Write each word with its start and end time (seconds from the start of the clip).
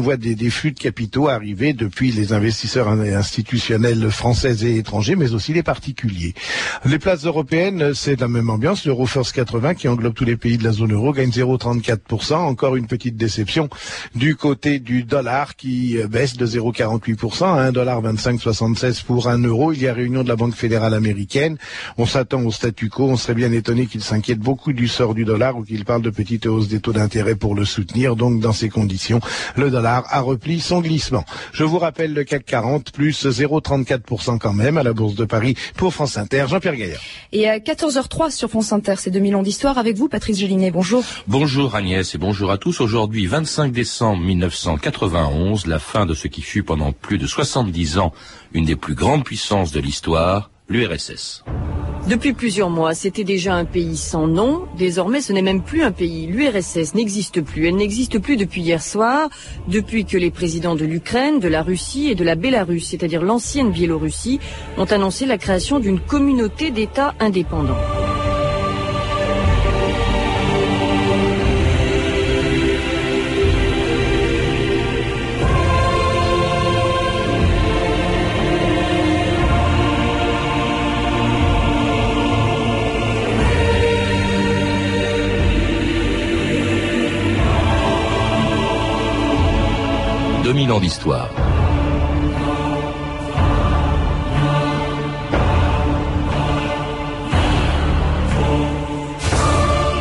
qu'on 0.00 0.04
voit 0.04 0.16
des, 0.16 0.50
flux 0.50 0.72
de 0.72 0.78
capitaux 0.78 1.28
arriver 1.28 1.74
depuis 1.74 2.10
les 2.10 2.32
investisseurs 2.32 2.88
institutionnels 2.88 4.10
français 4.10 4.56
et 4.62 4.78
étrangers, 4.78 5.14
mais 5.14 5.34
aussi 5.34 5.52
les 5.52 5.62
particuliers. 5.62 6.34
Les 6.86 6.98
places 6.98 7.26
européennes, 7.26 7.92
c'est 7.92 8.18
la 8.18 8.26
même 8.26 8.48
ambiance. 8.48 8.86
L'Euro 8.86 9.04
First 9.04 9.32
80, 9.32 9.74
qui 9.74 9.88
englobe 9.88 10.14
tous 10.14 10.24
les 10.24 10.36
pays 10.36 10.56
de 10.56 10.64
la 10.64 10.72
zone 10.72 10.94
euro, 10.94 11.12
gagne 11.12 11.28
0,34%. 11.28 12.34
Encore 12.34 12.76
une 12.76 12.86
petite 12.86 13.18
déception 13.18 13.68
du 14.14 14.36
côté 14.36 14.78
du 14.78 15.04
dollar 15.04 15.54
qui 15.54 15.98
baisse 16.08 16.38
de 16.38 16.46
0,48% 16.46 17.44
à 17.44 17.70
1,2576 17.70 19.04
pour 19.04 19.28
un 19.28 19.38
euro. 19.38 19.72
Il 19.72 19.82
y 19.82 19.88
a 19.88 19.92
réunion 19.92 20.22
de 20.22 20.28
la 20.28 20.36
Banque 20.36 20.54
fédérale 20.54 20.94
américaine. 20.94 21.58
On 21.98 22.06
s'attend 22.06 22.42
au 22.42 22.50
statu 22.50 22.88
quo. 22.88 23.04
On 23.04 23.16
serait 23.16 23.34
bien 23.34 23.52
étonné 23.52 23.84
qu'il 23.84 24.02
s'inquiète 24.02 24.38
beaucoup 24.38 24.72
du 24.72 24.88
sort 24.88 25.14
du 25.14 25.26
dollar 25.26 25.58
ou 25.58 25.62
qu'il 25.62 25.84
parle 25.84 26.00
de 26.00 26.10
petite 26.10 26.46
hausse 26.46 26.68
des 26.68 26.80
taux 26.80 26.94
d'intérêt 26.94 27.34
pour 27.34 27.54
le 27.54 27.66
soutenir. 27.66 28.16
Donc, 28.16 28.40
dans 28.40 28.54
ces 28.54 28.70
conditions, 28.70 29.20
le 29.56 29.70
dollar 29.70 29.89
a 29.98 30.20
repli 30.20 30.60
son 30.60 30.80
glissement. 30.80 31.24
Je 31.52 31.64
vous 31.64 31.78
rappelle 31.78 32.14
le 32.14 32.24
CAC 32.24 32.44
40 32.44 32.92
plus 32.92 33.26
0,34% 33.26 34.38
quand 34.38 34.52
même 34.52 34.78
à 34.78 34.82
la 34.82 34.92
Bourse 34.92 35.14
de 35.14 35.24
Paris 35.24 35.54
pour 35.76 35.92
France 35.92 36.16
Inter. 36.16 36.46
Jean-Pierre 36.48 36.76
Gaillard. 36.76 37.00
Et 37.32 37.48
à 37.48 37.58
14h03 37.58 38.30
sur 38.30 38.50
France 38.50 38.72
Inter, 38.72 38.94
c'est 38.98 39.10
2000 39.10 39.36
ans 39.36 39.42
d'histoire 39.42 39.78
avec 39.78 39.96
vous, 39.96 40.08
Patrice 40.08 40.38
Gélinet. 40.38 40.70
Bonjour. 40.70 41.04
Bonjour 41.26 41.74
Agnès 41.74 42.14
et 42.14 42.18
bonjour 42.18 42.50
à 42.50 42.58
tous. 42.58 42.80
Aujourd'hui, 42.80 43.26
25 43.26 43.72
décembre 43.72 44.22
1991, 44.22 45.66
la 45.66 45.78
fin 45.78 46.06
de 46.06 46.14
ce 46.14 46.28
qui 46.28 46.42
fut 46.42 46.62
pendant 46.62 46.92
plus 46.92 47.18
de 47.18 47.26
70 47.26 47.98
ans 47.98 48.12
une 48.52 48.64
des 48.64 48.76
plus 48.76 48.94
grandes 48.94 49.24
puissances 49.24 49.72
de 49.72 49.80
l'histoire, 49.80 50.50
l'URSS. 50.68 51.44
Depuis 52.08 52.32
plusieurs 52.32 52.70
mois, 52.70 52.94
c'était 52.94 53.24
déjà 53.24 53.54
un 53.54 53.64
pays 53.64 53.96
sans 53.96 54.26
nom. 54.26 54.62
Désormais, 54.76 55.20
ce 55.20 55.32
n'est 55.32 55.42
même 55.42 55.62
plus 55.62 55.82
un 55.82 55.92
pays. 55.92 56.26
L'URSS 56.26 56.94
n'existe 56.94 57.40
plus. 57.40 57.68
Elle 57.68 57.76
n'existe 57.76 58.18
plus 58.18 58.36
depuis 58.36 58.62
hier 58.62 58.82
soir, 58.82 59.28
depuis 59.68 60.04
que 60.04 60.16
les 60.16 60.30
présidents 60.30 60.74
de 60.74 60.84
l'Ukraine, 60.84 61.38
de 61.40 61.48
la 61.48 61.62
Russie 61.62 62.08
et 62.08 62.14
de 62.14 62.24
la 62.24 62.34
Bélarus, 62.34 62.88
c'est-à-dire 62.88 63.22
l'ancienne 63.22 63.70
Biélorussie, 63.70 64.40
ont 64.76 64.86
annoncé 64.86 65.26
la 65.26 65.38
création 65.38 65.78
d'une 65.78 66.00
communauté 66.00 66.70
d'États 66.70 67.14
indépendants. 67.20 67.78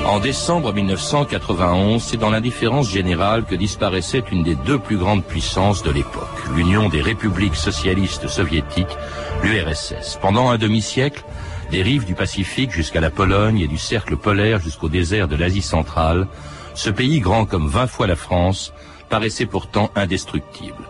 En 0.05 0.19
décembre 0.19 0.73
1991, 0.73 2.01
c'est 2.01 2.15
dans 2.17 2.29
l'indifférence 2.29 2.89
générale 2.89 3.43
que 3.43 3.55
disparaissait 3.55 4.23
une 4.31 4.43
des 4.43 4.55
deux 4.55 4.79
plus 4.79 4.97
grandes 4.97 5.25
puissances 5.25 5.83
de 5.83 5.91
l'époque, 5.91 6.27
l'Union 6.55 6.87
des 6.87 7.01
républiques 7.01 7.55
socialistes 7.55 8.27
soviétiques, 8.27 8.97
l'URSS. 9.43 10.17
Pendant 10.21 10.49
un 10.49 10.57
demi-siècle, 10.57 11.25
des 11.71 11.81
rives 11.81 12.05
du 12.05 12.15
Pacifique 12.15 12.71
jusqu'à 12.71 13.01
la 13.01 13.09
Pologne 13.09 13.59
et 13.59 13.67
du 13.67 13.77
cercle 13.77 14.15
polaire 14.15 14.59
jusqu'au 14.59 14.87
désert 14.87 15.27
de 15.27 15.35
l'Asie 15.35 15.61
centrale, 15.61 16.27
ce 16.73 16.89
pays 16.89 17.19
grand 17.19 17.45
comme 17.45 17.67
vingt 17.67 17.87
fois 17.87 18.07
la 18.07 18.15
France 18.15 18.73
paraissait 19.09 19.45
pourtant 19.45 19.91
indestructible. 19.95 20.83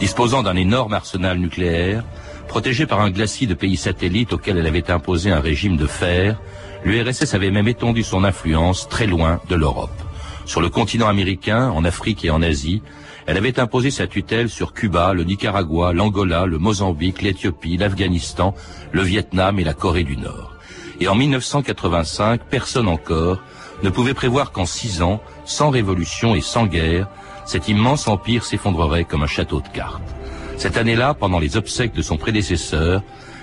Disposant 0.00 0.42
d'un 0.42 0.56
énorme 0.56 0.94
arsenal 0.94 1.38
nucléaire, 1.38 2.04
protégé 2.48 2.86
par 2.86 3.00
un 3.00 3.10
glacis 3.10 3.46
de 3.46 3.54
pays 3.54 3.76
satellites 3.76 4.32
auquel 4.32 4.58
elle 4.58 4.66
avait 4.66 4.90
imposé 4.90 5.30
un 5.30 5.40
régime 5.40 5.76
de 5.76 5.86
fer, 5.86 6.40
l'URSS 6.84 7.34
avait 7.34 7.50
même 7.50 7.68
étendu 7.68 8.02
son 8.02 8.24
influence 8.24 8.88
très 8.88 9.06
loin 9.06 9.40
de 9.48 9.56
l'Europe. 9.56 9.90
Sur 10.44 10.60
le 10.60 10.68
continent 10.68 11.08
américain, 11.08 11.70
en 11.70 11.84
Afrique 11.84 12.24
et 12.24 12.30
en 12.30 12.40
Asie, 12.40 12.82
elle 13.26 13.36
avait 13.36 13.58
imposé 13.58 13.90
sa 13.90 14.06
tutelle 14.06 14.48
sur 14.48 14.72
Cuba, 14.72 15.12
le 15.12 15.24
Nicaragua, 15.24 15.92
l'Angola, 15.92 16.46
le 16.46 16.58
Mozambique, 16.58 17.22
l'Éthiopie, 17.22 17.76
l'Afghanistan, 17.76 18.54
le 18.92 19.02
Vietnam 19.02 19.58
et 19.58 19.64
la 19.64 19.74
Corée 19.74 20.04
du 20.04 20.16
Nord. 20.16 20.52
Et 21.00 21.08
en 21.08 21.16
1985, 21.16 22.42
personne 22.48 22.86
encore 22.86 23.42
ne 23.82 23.90
pouvait 23.90 24.14
prévoir 24.14 24.52
qu'en 24.52 24.64
six 24.64 25.02
ans, 25.02 25.20
sans 25.44 25.70
révolution 25.70 26.36
et 26.36 26.40
sans 26.40 26.66
guerre, 26.66 27.08
cet 27.46 27.68
immense 27.68 28.08
empire 28.08 28.44
s'effondrerait 28.44 29.04
comme 29.04 29.22
un 29.22 29.28
château 29.28 29.60
de 29.60 29.68
cartes. 29.68 30.02
Cette 30.58 30.76
année-là, 30.76 31.14
pendant 31.14 31.38
les 31.38 31.56
obsèques 31.56 31.94
de 31.94 32.02
son 32.02 32.16
prédécesseur, 32.16 33.02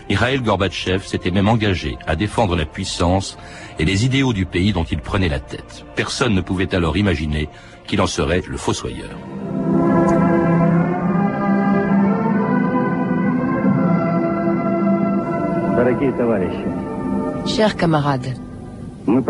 Mikhail 0.09 0.41
Gorbatchev 0.41 1.06
s'était 1.06 1.31
même 1.31 1.47
engagé 1.47 1.97
à 2.06 2.16
défendre 2.16 2.56
la 2.56 2.66
puissance 2.66 3.38
et 3.80 3.86
les 3.86 4.06
idéaux 4.06 4.34
du 4.34 4.46
pays 4.46 4.74
dont 4.74 4.84
il 4.84 5.00
prenait 5.00 5.30
la 5.30 5.40
tête. 5.40 5.86
Personne 5.96 6.36
ne 6.36 6.41
pouvait 6.41 6.75
alors 6.75 6.97
imaginer 6.97 7.47
qu'il 7.88 8.02
en 8.02 8.08
serait 8.08 8.44
le 8.47 8.58
fossoyeur. 8.58 9.09
Chers 17.46 17.75
camarades, 17.75 18.38
nous 19.08 19.22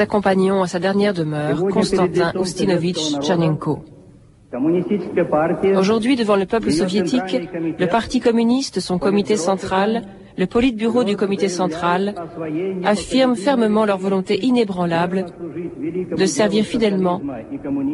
accompagnons 0.00 0.62
à 0.62 0.66
sa 0.66 0.78
dernière 0.78 1.14
demeure 1.14 1.66
Konstantin 1.68 2.32
Ustinovitch 2.40 3.18
Tchernenko. 3.20 3.80
Aujourd'hui, 5.76 6.16
devant 6.16 6.36
le 6.36 6.46
peuple 6.46 6.70
soviétique, 6.70 7.36
le 7.78 7.86
Parti 7.86 8.20
communiste, 8.20 8.80
son 8.80 8.98
comité 8.98 9.36
central, 9.36 10.02
le 10.38 10.46
Politburo 10.46 11.04
du 11.04 11.16
comité 11.16 11.48
central 11.48 12.14
affirment 12.84 13.36
fermement 13.36 13.84
leur 13.86 13.98
volonté 13.98 14.44
inébranlable 14.44 15.26
de 16.16 16.26
servir 16.26 16.64
fidèlement 16.64 17.20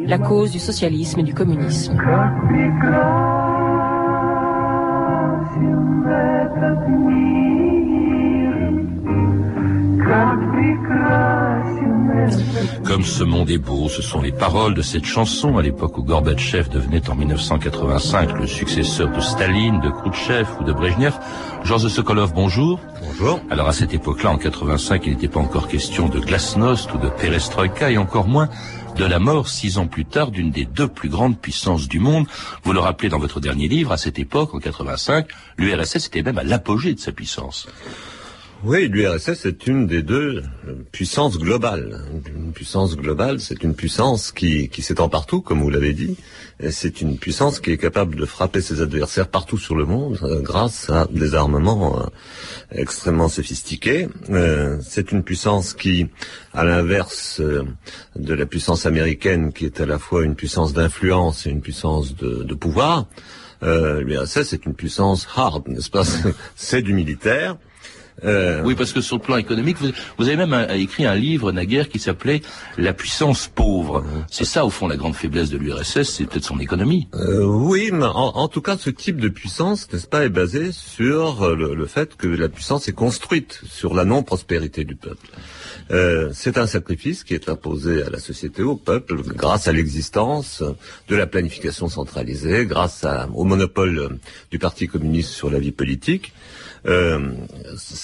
la 0.05 0.17
cause 0.17 0.51
du 0.51 0.59
socialisme 0.59 1.21
et 1.21 1.23
du 1.23 1.33
communisme. 1.33 1.97
Comme 12.93 13.03
ce 13.03 13.23
monde 13.23 13.49
est 13.49 13.57
beau, 13.57 13.89
ce 13.89 14.03
sont 14.03 14.21
les 14.21 14.31
paroles 14.31 14.75
de 14.75 14.83
cette 14.83 15.05
chanson 15.05 15.57
à 15.57 15.63
l'époque 15.63 15.97
où 15.97 16.03
Gorbatchev 16.03 16.69
devenait 16.69 17.09
en 17.09 17.15
1985 17.15 18.37
le 18.37 18.45
successeur 18.45 19.09
de 19.09 19.19
Staline, 19.19 19.81
de 19.81 19.89
Khrouchtchev 19.89 20.47
ou 20.59 20.63
de 20.63 20.71
Brezhnev. 20.73 21.15
Georges 21.63 21.87
Sokolov, 21.87 22.33
bonjour. 22.35 22.79
Bonjour. 23.01 23.39
Alors 23.49 23.67
à 23.67 23.73
cette 23.73 23.95
époque-là, 23.95 24.29
en 24.29 24.37
85, 24.37 25.07
il 25.07 25.13
n'était 25.13 25.27
pas 25.27 25.39
encore 25.39 25.67
question 25.67 26.07
de 26.07 26.19
glasnost 26.19 26.93
ou 26.93 26.99
de 26.99 27.09
perestroïka 27.09 27.89
et 27.89 27.97
encore 27.97 28.27
moins 28.27 28.47
de 28.95 29.05
la 29.05 29.17
mort 29.17 29.49
six 29.49 29.79
ans 29.79 29.87
plus 29.87 30.05
tard 30.05 30.29
d'une 30.29 30.51
des 30.51 30.65
deux 30.65 30.87
plus 30.87 31.09
grandes 31.09 31.39
puissances 31.39 31.87
du 31.87 31.99
monde. 31.99 32.27
Vous 32.63 32.73
le 32.73 32.79
rappelez 32.79 33.09
dans 33.09 33.17
votre 33.17 33.39
dernier 33.39 33.67
livre, 33.67 33.91
à 33.91 33.97
cette 33.97 34.19
époque, 34.19 34.53
en 34.53 34.59
85, 34.59 35.25
l'URSS 35.57 36.05
était 36.05 36.21
même 36.21 36.37
à 36.37 36.43
l'apogée 36.43 36.93
de 36.93 36.99
sa 36.99 37.11
puissance. 37.11 37.67
Oui, 38.65 38.87
l'URSS 38.87 39.45
est 39.45 39.67
une 39.67 39.87
des 39.87 40.03
deux 40.03 40.41
puissances 40.93 41.37
globales. 41.37 41.99
Une 42.33 42.53
puissance 42.53 42.95
globale, 42.95 43.41
c'est 43.41 43.61
une 43.61 43.75
puissance 43.75 44.31
qui, 44.31 44.69
qui 44.69 44.81
s'étend 44.81 45.09
partout, 45.09 45.41
comme 45.41 45.61
vous 45.61 45.69
l'avez 45.69 45.91
dit. 45.91 46.15
C'est 46.69 47.01
une 47.01 47.17
puissance 47.17 47.59
qui 47.59 47.71
est 47.71 47.77
capable 47.77 48.15
de 48.15 48.25
frapper 48.25 48.61
ses 48.61 48.79
adversaires 48.79 49.27
partout 49.27 49.57
sur 49.57 49.75
le 49.75 49.83
monde 49.83 50.17
euh, 50.23 50.39
grâce 50.39 50.89
à 50.89 51.09
des 51.11 51.35
armements 51.35 51.99
euh, 51.99 52.05
extrêmement 52.71 53.27
sophistiqués. 53.27 54.07
Euh, 54.29 54.77
c'est 54.81 55.11
une 55.11 55.23
puissance 55.23 55.73
qui, 55.73 56.07
à 56.53 56.63
l'inverse 56.63 57.41
de 57.41 58.33
la 58.33 58.45
puissance 58.45 58.85
américaine, 58.85 59.51
qui 59.51 59.65
est 59.65 59.81
à 59.81 59.85
la 59.85 59.99
fois 59.99 60.23
une 60.23 60.35
puissance 60.35 60.71
d'influence 60.71 61.47
et 61.47 61.49
une 61.49 61.61
puissance 61.61 62.15
de, 62.15 62.43
de 62.43 62.53
pouvoir, 62.53 63.07
l'URSS 63.61 64.53
est 64.53 64.65
une 64.65 64.73
puissance 64.73 65.27
hard, 65.35 65.67
n'est-ce 65.67 65.89
pas? 65.89 66.03
C'est 66.55 66.81
du 66.81 66.93
militaire. 66.93 67.57
Euh, 68.23 68.61
oui, 68.63 68.75
parce 68.75 68.93
que 68.93 69.01
sur 69.01 69.17
le 69.17 69.21
plan 69.21 69.37
économique, 69.37 69.77
vous, 70.17 70.27
avez 70.27 70.37
même 70.37 70.67
écrit 70.71 71.05
un 71.05 71.15
livre 71.15 71.51
naguère 71.51 71.89
qui 71.89 71.99
s'appelait 71.99 72.41
La 72.77 72.93
puissance 72.93 73.47
pauvre. 73.47 74.03
C'est 74.29 74.45
ça, 74.45 74.65
au 74.65 74.69
fond, 74.69 74.87
la 74.87 74.97
grande 74.97 75.15
faiblesse 75.15 75.49
de 75.49 75.57
l'URSS, 75.57 76.03
c'est 76.03 76.25
peut-être 76.25 76.45
son 76.45 76.59
économie. 76.59 77.07
Euh, 77.15 77.43
oui, 77.43 77.89
mais 77.91 78.05
en, 78.05 78.47
tout 78.47 78.61
cas, 78.61 78.77
ce 78.77 78.89
type 78.89 79.19
de 79.19 79.29
puissance, 79.29 79.91
n'est-ce 79.91 80.07
pas, 80.07 80.25
est 80.25 80.29
basé 80.29 80.71
sur 80.71 81.43
euh, 81.43 81.55
le, 81.55 81.85
fait 81.85 82.15
que 82.15 82.27
la 82.27 82.49
puissance 82.49 82.87
est 82.87 82.93
construite 82.93 83.61
sur 83.69 83.93
la 83.93 84.05
non-prospérité 84.05 84.83
du 84.83 84.95
peuple. 84.95 85.27
c'est 86.33 86.57
un 86.57 86.65
sacrifice 86.67 87.23
qui 87.23 87.33
est 87.33 87.49
imposé 87.49 88.03
à 88.03 88.09
la 88.09 88.19
société, 88.19 88.63
au 88.63 88.75
peuple, 88.75 89.21
grâce 89.35 89.67
à 89.67 89.71
l'existence 89.71 90.63
de 91.09 91.15
la 91.15 91.27
planification 91.27 91.89
centralisée, 91.89 92.65
grâce 92.65 93.05
au 93.33 93.43
monopole 93.43 94.17
du 94.49 94.59
Parti 94.59 94.87
communiste 94.87 95.31
sur 95.31 95.49
la 95.49 95.59
vie 95.59 95.71
politique. 95.71 96.33
Euh, 96.85 97.31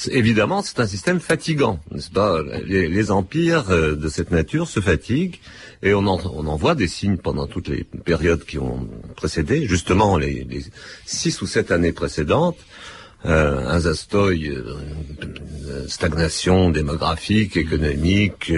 évidemment, 0.09 0.61
c'est 0.61 0.79
un 0.79 0.87
système 0.87 1.19
fatigant, 1.19 1.79
n'est-ce 1.91 2.09
pas 2.09 2.41
les, 2.65 3.11
empires 3.11 3.69
euh, 3.71 3.95
de 3.95 4.07
cette 4.07 4.31
nature 4.31 4.69
se 4.69 4.79
fatiguent 4.79 5.39
et 5.83 5.93
on 5.93 6.07
en, 6.07 6.55
voit 6.55 6.75
des 6.75 6.87
signes 6.87 7.17
pendant 7.17 7.47
toutes 7.47 7.67
les 7.67 7.83
périodes 7.83 8.45
qui 8.45 8.57
ont 8.57 8.87
précédé, 9.15 9.65
justement 9.65 10.17
les 10.17 10.45
six 11.05 11.41
ou 11.41 11.47
sept 11.47 11.71
années 11.71 11.91
précédentes 11.91 12.59
euh, 13.25 13.67
un 13.67 13.79
zastoï, 13.79 14.47
euh, 15.69 15.87
stagnation 15.87 16.69
démographique, 16.69 17.57
économique, 17.57 18.51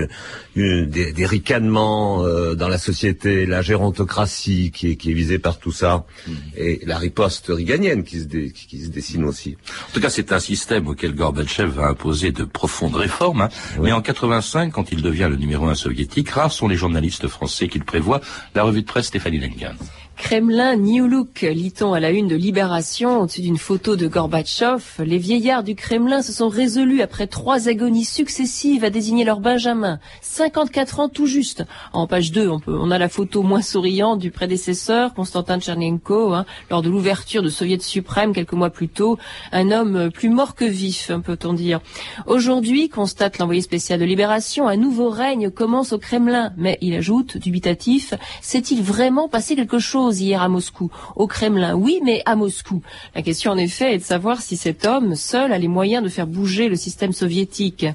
euh, 0.57 0.85
des, 0.85 1.11
des, 1.13 1.25
ricanements 1.25 2.23
euh, 2.25 2.55
dans 2.55 2.67
la 2.67 2.77
société, 2.77 3.45
la 3.45 3.61
gérontocratie 3.61 4.71
qui 4.71 4.91
est, 4.91 4.95
qui 4.95 5.11
est 5.11 5.13
visée 5.13 5.39
par 5.39 5.57
tout 5.57 5.71
ça, 5.71 6.05
mm. 6.27 6.33
et 6.57 6.81
la 6.85 6.97
riposte 6.97 7.47
riganienne 7.49 8.03
qui 8.03 8.19
se, 8.19 8.25
qui, 8.25 8.83
se, 8.83 8.89
dessine 8.89 9.23
aussi. 9.23 9.57
En 9.89 9.93
tout 9.93 10.01
cas, 10.01 10.09
c'est 10.09 10.31
un 10.31 10.39
système 10.39 10.87
auquel 10.87 11.15
Gorbatchev 11.15 11.71
va 11.71 11.87
imposer 11.87 12.31
de 12.31 12.43
profondes 12.43 12.95
réformes. 12.95 13.41
Hein. 13.41 13.49
Mais 13.81 13.91
en 13.91 14.01
85, 14.01 14.71
quand 14.71 14.91
il 14.91 15.01
devient 15.01 15.27
le 15.29 15.37
numéro 15.37 15.67
un 15.67 15.75
soviétique, 15.75 16.29
rares 16.29 16.51
sont 16.51 16.67
les 16.67 16.77
journalistes 16.77 17.27
français 17.27 17.67
qu'il 17.67 17.83
prévoit. 17.83 18.21
La 18.55 18.63
revue 18.63 18.81
de 18.81 18.87
presse 18.87 19.07
Stéphanie 19.07 19.39
Lenkin. 19.39 19.73
Kremlin 20.21 20.77
New 20.77 21.07
Look, 21.07 21.41
lit-on 21.41 21.94
à 21.94 22.00
la 22.00 22.12
une 22.12 22.27
de 22.27 22.35
Libération, 22.35 23.21
au-dessus 23.21 23.41
d'une 23.41 23.57
photo 23.57 23.95
de 23.95 24.07
Gorbatchev. 24.07 24.81
Les 25.00 25.18
vieillards 25.18 25.63
du 25.63 25.75
Kremlin 25.75 26.21
se 26.21 26.31
sont 26.31 26.47
résolus, 26.47 27.01
après 27.01 27.27
trois 27.27 27.68
agonies 27.68 28.06
successives, 28.06 28.85
à 28.85 28.91
désigner 28.91 29.25
leur 29.25 29.41
Benjamin. 29.41 30.00
54 30.21 31.00
ans 31.00 31.09
tout 31.09 31.25
juste. 31.25 31.65
En 31.91 32.07
page 32.07 32.31
2, 32.31 32.50
on, 32.68 32.91
a 32.91 32.97
la 32.97 33.09
photo 33.09 33.41
moins 33.41 33.63
souriante 33.63 34.19
du 34.19 34.31
prédécesseur, 34.31 35.13
Konstantin 35.15 35.59
Tchernenko, 35.59 36.33
hein, 36.33 36.45
lors 36.69 36.83
de 36.83 36.89
l'ouverture 36.89 37.41
de 37.41 37.50
Soviet 37.50 37.81
suprême 37.81 38.31
quelques 38.31 38.53
mois 38.53 38.69
plus 38.69 38.89
tôt. 38.89 39.17
Un 39.51 39.71
homme 39.71 40.12
plus 40.12 40.29
mort 40.29 40.56
que 40.56 40.65
vif, 40.65 41.12
peut-on 41.25 41.53
dire. 41.53 41.81
Aujourd'hui, 42.27 42.88
constate 42.89 43.39
l'envoyé 43.39 43.62
spécial 43.62 44.00
de 44.00 44.06
Libération, 44.06 44.67
un 44.67 44.77
nouveau 44.77 45.09
règne 45.09 45.50
commence 45.50 45.91
au 45.91 45.97
Kremlin. 45.97 46.53
Mais 46.57 46.77
il 46.79 46.94
ajoute, 46.94 47.38
dubitatif, 47.38 48.13
s'est-il 48.41 48.81
vraiment 48.81 49.27
passé 49.27 49.56
quelque 49.56 49.79
chose? 49.79 50.10
Hier 50.19 50.41
à 50.41 50.49
Moscou. 50.49 50.91
Au 51.15 51.27
Kremlin, 51.27 51.75
oui, 51.75 51.99
mais 52.03 52.21
à 52.25 52.35
Moscou. 52.35 52.81
La 53.15 53.21
question 53.21 53.51
en 53.51 53.57
effet 53.57 53.93
est 53.93 53.99
de 53.99 54.03
savoir 54.03 54.41
si 54.41 54.57
cet 54.57 54.85
homme 54.85 55.15
seul 55.15 55.53
a 55.53 55.57
les 55.57 55.67
moyens 55.67 56.03
de 56.03 56.09
faire 56.09 56.27
bouger 56.27 56.69
le 56.69 56.75
système 56.75 57.13
soviétique. 57.13 57.85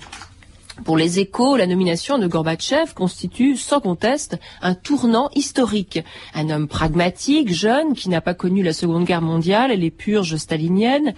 Pour 0.84 0.96
les 0.99 1.19
échos, 1.19 1.56
la 1.56 1.67
nomination 1.67 2.19
de 2.19 2.26
Gorbatchev 2.26 2.93
constitue 2.94 3.56
sans 3.56 3.81
conteste 3.81 4.38
un 4.61 4.75
tournant 4.75 5.31
historique. 5.34 6.00
Un 6.34 6.50
homme 6.50 6.69
pragmatique, 6.69 7.52
jeune, 7.52 7.94
qui 7.94 8.11
n'a 8.11 8.20
pas 8.20 8.34
connu 8.34 8.62
la 8.62 8.75
Seconde 8.75 9.05
Guerre 9.05 9.23
mondiale 9.23 9.73
et 9.73 9.76
les 9.76 9.90
purges 9.90 10.37
staliniennes. 10.37 11.14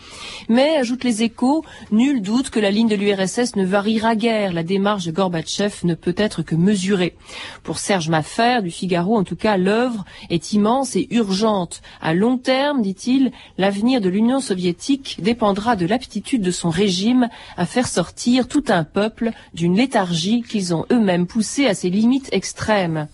Mais, 0.48 0.76
ajoute 0.76 1.02
les 1.02 1.24
échos, 1.24 1.64
nul 1.90 2.22
doute 2.22 2.50
que 2.50 2.60
la 2.60 2.70
ligne 2.70 2.88
de 2.88 2.94
l'URSS 2.94 3.56
ne 3.56 3.64
variera 3.64 4.14
guère. 4.14 4.52
La 4.52 4.62
démarche 4.62 5.06
de 5.06 5.12
Gorbatchev 5.12 5.74
ne 5.84 5.94
peut 5.94 6.14
être 6.16 6.42
que 6.42 6.54
mesurée. 6.54 7.16
Pour 7.64 7.78
Serge 7.78 8.08
Maffer, 8.08 8.60
du 8.62 8.70
Figaro, 8.70 9.16
en 9.16 9.24
tout 9.24 9.36
cas, 9.36 9.56
l'œuvre 9.56 10.04
est 10.30 10.52
immense 10.52 10.94
et 10.94 11.08
urgente. 11.10 11.82
À 12.00 12.14
long 12.14 12.38
terme, 12.38 12.80
dit-il, 12.80 13.32
l'avenir 13.58 14.00
de 14.00 14.08
l'Union 14.08 14.40
soviétique 14.40 15.16
dépendra 15.20 15.74
de 15.74 15.84
l'aptitude 15.84 16.42
de 16.42 16.52
son 16.52 16.70
régime 16.70 17.28
à 17.56 17.66
faire 17.66 17.88
sortir 17.88 18.46
tout 18.46 18.64
un 18.68 18.84
peuple 18.84 19.32
d'une 19.54 19.76
léthargie 19.76 20.42
qu'ils 20.42 20.74
ont 20.74 20.86
eux-mêmes 20.90 21.26
poussée 21.26 21.66
à 21.66 21.74
ses 21.74 21.90
limites 21.90 22.28
extrêmes. 22.32 23.08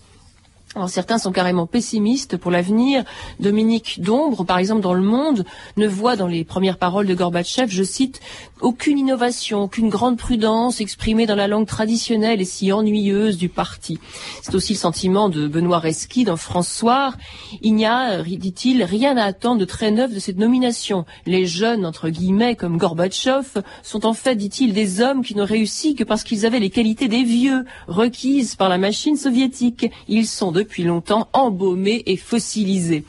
Certains 0.87 1.17
sont 1.17 1.31
carrément 1.31 1.67
pessimistes 1.67 2.37
pour 2.37 2.51
l'avenir. 2.51 3.03
Dominique 3.39 4.01
Dombre, 4.01 4.43
par 4.43 4.57
exemple, 4.57 4.81
dans 4.81 4.93
Le 4.93 5.01
Monde, 5.01 5.45
ne 5.77 5.87
voit 5.87 6.15
dans 6.15 6.27
les 6.27 6.43
premières 6.43 6.77
paroles 6.77 7.07
de 7.07 7.15
Gorbatchev, 7.15 7.69
je 7.69 7.83
cite, 7.83 8.19
aucune 8.61 8.99
innovation, 8.99 9.63
aucune 9.63 9.89
grande 9.89 10.17
prudence 10.17 10.81
exprimée 10.81 11.25
dans 11.25 11.35
la 11.35 11.47
langue 11.47 11.67
traditionnelle 11.67 12.41
et 12.41 12.45
si 12.45 12.71
ennuyeuse 12.71 13.37
du 13.37 13.47
parti. 13.47 13.99
C'est 14.41 14.55
aussi 14.55 14.73
le 14.73 14.79
sentiment 14.79 15.29
de 15.29 15.47
Benoît 15.47 15.79
Reski 15.79 16.25
dans 16.25 16.35
François. 16.35 17.13
Il 17.61 17.75
n'y 17.75 17.85
a, 17.85 18.21
dit-il, 18.23 18.83
rien 18.83 19.15
à 19.17 19.23
attendre 19.23 19.59
de 19.59 19.65
très 19.65 19.91
neuf 19.91 20.13
de 20.13 20.19
cette 20.19 20.37
nomination. 20.37 21.05
Les 21.25 21.45
jeunes, 21.45 21.85
entre 21.85 22.09
guillemets, 22.09 22.55
comme 22.55 22.77
Gorbatchev, 22.77 23.61
sont 23.81 24.05
en 24.05 24.13
fait, 24.13 24.35
dit-il, 24.35 24.73
des 24.73 24.99
hommes 25.01 25.23
qui 25.23 25.35
n'ont 25.35 25.45
réussi 25.45 25.95
que 25.95 26.03
parce 26.03 26.23
qu'ils 26.23 26.45
avaient 26.45 26.59
les 26.59 26.69
qualités 26.69 27.07
des 27.07 27.23
vieux, 27.23 27.65
requises 27.87 28.55
par 28.55 28.67
la 28.67 28.77
machine 28.77 29.15
soviétique. 29.15 29.89
Ils 30.07 30.27
sont 30.27 30.51
de 30.51 30.64
depuis 30.65 30.83
longtemps 30.83 31.29
embaumé 31.31 32.01
et 32.07 32.17
fossilisé. 32.17 33.03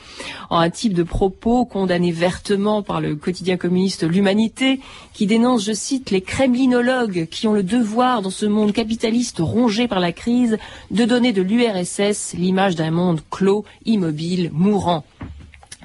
En 0.51 0.59
un 0.59 0.69
type 0.69 0.93
de 0.93 1.03
propos 1.03 1.65
condamné 1.65 2.13
vertement 2.13 2.83
par 2.83 3.01
le 3.01 3.17
quotidien 3.17 3.57
communiste 3.57 4.05
L'Humanité, 4.05 4.79
qui 5.15 5.27
dénonce, 5.27 5.65
je 5.65 5.73
cite, 5.73 6.11
les 6.11 6.21
kremlinologues 6.21 7.27
qui 7.31 7.49
ont 7.49 7.55
le 7.55 7.63
devoir, 7.63 8.21
dans 8.21 8.31
ce 8.31 8.45
monde 8.45 8.75
capitaliste 8.75 9.39
rongé 9.41 9.89
par 9.89 10.01
la 10.01 10.13
crise, 10.13 10.59
de 10.91 11.05
donner 11.07 11.33
de 11.33 11.41
l'URSS 11.41 12.35
l'image 12.35 12.77
d'un 12.77 12.91
monde 12.91 13.23
clos, 13.31 13.65
immobile, 13.87 14.51
mourant. 14.53 15.05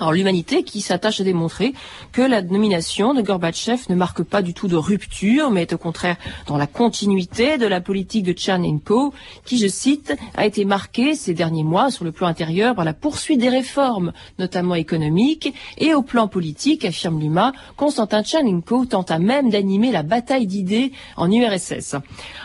Alors 0.01 0.13
l'humanité 0.13 0.63
qui 0.63 0.81
s'attache 0.81 1.21
à 1.21 1.23
démontrer 1.23 1.73
que 2.11 2.23
la 2.23 2.41
nomination 2.41 3.13
de 3.13 3.21
Gorbatchev 3.21 3.83
ne 3.87 3.93
marque 3.93 4.23
pas 4.23 4.41
du 4.41 4.55
tout 4.55 4.67
de 4.67 4.75
rupture, 4.75 5.51
mais 5.51 5.61
est 5.61 5.73
au 5.73 5.77
contraire 5.77 6.17
dans 6.47 6.57
la 6.57 6.65
continuité 6.65 7.59
de 7.59 7.67
la 7.67 7.81
politique 7.81 8.23
de 8.23 8.33
Tchernenko, 8.33 9.13
qui, 9.45 9.59
je 9.59 9.67
cite, 9.67 10.15
a 10.35 10.47
été 10.47 10.65
marquée 10.65 11.13
ces 11.13 11.35
derniers 11.35 11.63
mois 11.63 11.91
sur 11.91 12.03
le 12.03 12.11
plan 12.11 12.25
intérieur 12.25 12.73
par 12.73 12.83
la 12.83 12.95
poursuite 12.95 13.39
des 13.39 13.49
réformes, 13.49 14.11
notamment 14.39 14.73
économiques, 14.73 15.53
et 15.77 15.93
au 15.93 16.01
plan 16.01 16.27
politique, 16.27 16.83
affirme 16.83 17.19
Luma, 17.19 17.51
Konstantin 17.77 18.23
Tchernenko 18.23 18.87
tenta 18.87 19.19
même 19.19 19.51
d'animer 19.51 19.91
la 19.91 20.01
bataille 20.01 20.47
d'idées 20.47 20.93
en 21.15 21.31
URSS. 21.31 21.95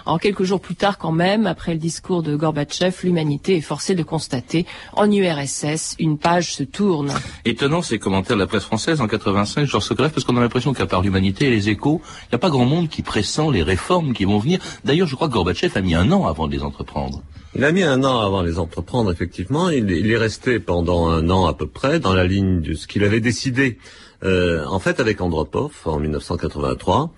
En 0.05 0.19
quelques 0.19 0.45
jours 0.45 0.61
plus 0.61 0.77
tard 0.77 0.99
quand 0.99 1.11
même, 1.11 1.47
après 1.47 1.73
le 1.73 1.79
discours 1.79 2.23
de 2.23 2.37
Gorbatchev, 2.37 2.99
l'humanité 3.03 3.57
est 3.57 3.63
forcée 3.63 3.95
de 3.95 4.03
constater 4.03 4.67
en 4.93 5.11
URSS 5.11 5.97
une 5.99 6.19
page 6.19 6.53
se 6.53 6.63
tourne. 6.63 7.15
Étonnant 7.49 7.81
ces 7.81 8.01
commentaires 8.01 8.35
de 8.35 8.41
la 8.41 8.49
presse 8.49 8.65
française 8.65 9.01
en 9.01 9.07
85, 9.07 9.67
Georges 9.67 9.85
Socref, 9.85 10.13
parce 10.13 10.25
qu'on 10.25 10.37
a 10.37 10.41
l'impression 10.41 10.73
qu'à 10.73 10.87
part 10.87 11.01
l'humanité 11.01 11.47
et 11.47 11.51
les 11.51 11.69
échos, 11.69 12.03
il 12.25 12.29
n'y 12.33 12.35
a 12.35 12.39
pas 12.39 12.51
grand 12.51 12.65
monde 12.65 12.89
qui 12.89 13.03
pressent 13.03 13.39
les 13.53 13.63
réformes 13.63 14.15
qui 14.15 14.25
vont 14.25 14.41
venir. 14.41 14.59
D'ailleurs, 14.85 15.07
je 15.07 15.15
crois 15.15 15.29
que 15.29 15.35
Gorbatchev 15.35 15.71
a 15.79 15.81
mis 15.81 15.95
un 15.95 16.11
an 16.11 16.27
avant 16.27 16.49
de 16.49 16.53
les 16.53 16.65
entreprendre. 16.65 17.23
Il 17.55 17.63
a 17.63 17.71
mis 17.71 17.85
un 17.85 18.03
an 18.03 18.19
avant 18.19 18.43
de 18.43 18.49
les 18.49 18.59
entreprendre, 18.59 19.13
effectivement. 19.13 19.71
Il, 19.71 20.11
est 20.11 20.17
resté 20.17 20.59
pendant 20.59 21.07
un 21.09 21.31
an 21.31 21.47
à 21.47 21.55
peu 21.55 21.69
près 21.69 22.01
dans 22.01 22.15
la 22.15 22.27
ligne 22.27 22.63
de 22.63 22.75
ce 22.75 22.89
qu'il 22.89 23.05
avait 23.05 23.21
décidé. 23.21 23.79
Euh, 24.25 24.65
en 24.67 24.81
fait, 24.81 24.99
avec 24.99 25.21
Andropov 25.21 25.71
en 25.85 26.01
1983, 26.01 27.13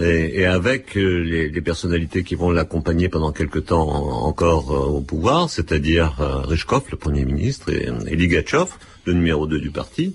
et, 0.00 0.44
avec 0.44 0.96
euh, 0.96 1.48
les, 1.50 1.60
personnalités 1.60 2.24
qui 2.24 2.34
vont 2.34 2.50
l'accompagner 2.50 3.08
pendant 3.08 3.32
quelque 3.32 3.58
temps 3.58 3.88
encore 3.88 4.72
euh, 4.72 4.98
au 4.98 5.00
pouvoir, 5.00 5.50
c'est-à-dire 5.50 6.16
Rychkov, 6.48 6.84
le 6.90 6.96
Premier 6.96 7.24
ministre, 7.24 7.70
et, 7.70 7.88
et 8.08 8.16
le 9.06 9.12
numéro 9.12 9.46
2 9.46 9.60
du 9.60 9.70
parti. 9.70 10.14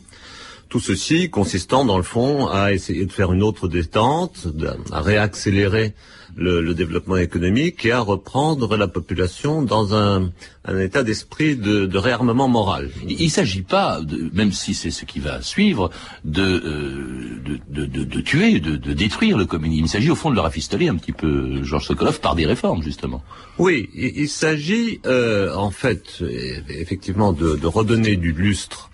Tout 0.69 0.79
ceci 0.79 1.31
consistant 1.31 1.83
dans 1.83 1.97
le 1.97 2.03
fond 2.03 2.47
à 2.47 2.73
essayer 2.73 3.05
de 3.05 3.11
faire 3.11 3.33
une 3.33 3.41
autre 3.41 3.67
détente, 3.67 4.47
à 4.91 5.01
réaccélérer 5.01 5.95
le, 6.35 6.73
développement 6.73 7.17
économique 7.17 7.85
et 7.85 7.91
à 7.91 8.01
reprendre 8.01 8.77
la 8.77 8.87
population 8.87 9.63
dans 9.63 9.95
un, 9.95 10.31
état 10.79 11.01
d'esprit 11.01 11.55
de, 11.55 11.97
réarmement 11.97 12.47
moral. 12.47 12.91
Il 13.07 13.25
ne 13.25 13.29
s'agit 13.29 13.63
pas, 13.63 13.99
même 14.33 14.51
si 14.51 14.75
c'est 14.75 14.91
ce 14.91 15.05
qui 15.05 15.19
va 15.19 15.41
suivre, 15.41 15.89
de, 16.23 16.43
euh, 16.43 17.59
de, 17.67 18.21
tuer, 18.21 18.59
de, 18.59 18.75
détruire 18.93 19.39
le 19.39 19.45
communisme. 19.45 19.85
Il 19.85 19.89
s'agit 19.89 20.11
au 20.11 20.15
fond 20.15 20.29
de 20.29 20.35
le 20.35 20.41
rafistoler 20.41 20.87
un 20.87 20.95
petit 20.95 21.13
peu, 21.13 21.63
Georges 21.63 21.87
Sokolov, 21.87 22.19
par 22.19 22.35
des 22.35 22.45
réformes, 22.45 22.83
justement. 22.83 23.23
Oui, 23.57 23.89
il, 23.95 24.29
s'agit 24.29 25.01
euh, 25.07 25.53
en 25.55 25.71
fait, 25.71 26.23
effectivement, 26.69 27.33
de 27.33 27.65
redonner 27.65 28.15
du 28.17 28.31
lustre 28.33 28.88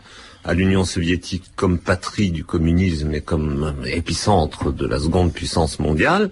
à 0.45 0.53
l'Union 0.53 0.85
soviétique 0.85 1.51
comme 1.55 1.79
patrie 1.79 2.29
du 2.29 2.43
communisme 2.43 3.13
et 3.13 3.21
comme 3.21 3.75
épicentre 3.85 4.71
de 4.71 4.85
la 4.85 4.99
seconde 4.99 5.33
puissance 5.33 5.79
mondiale, 5.79 6.29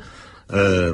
euh, 0.54 0.94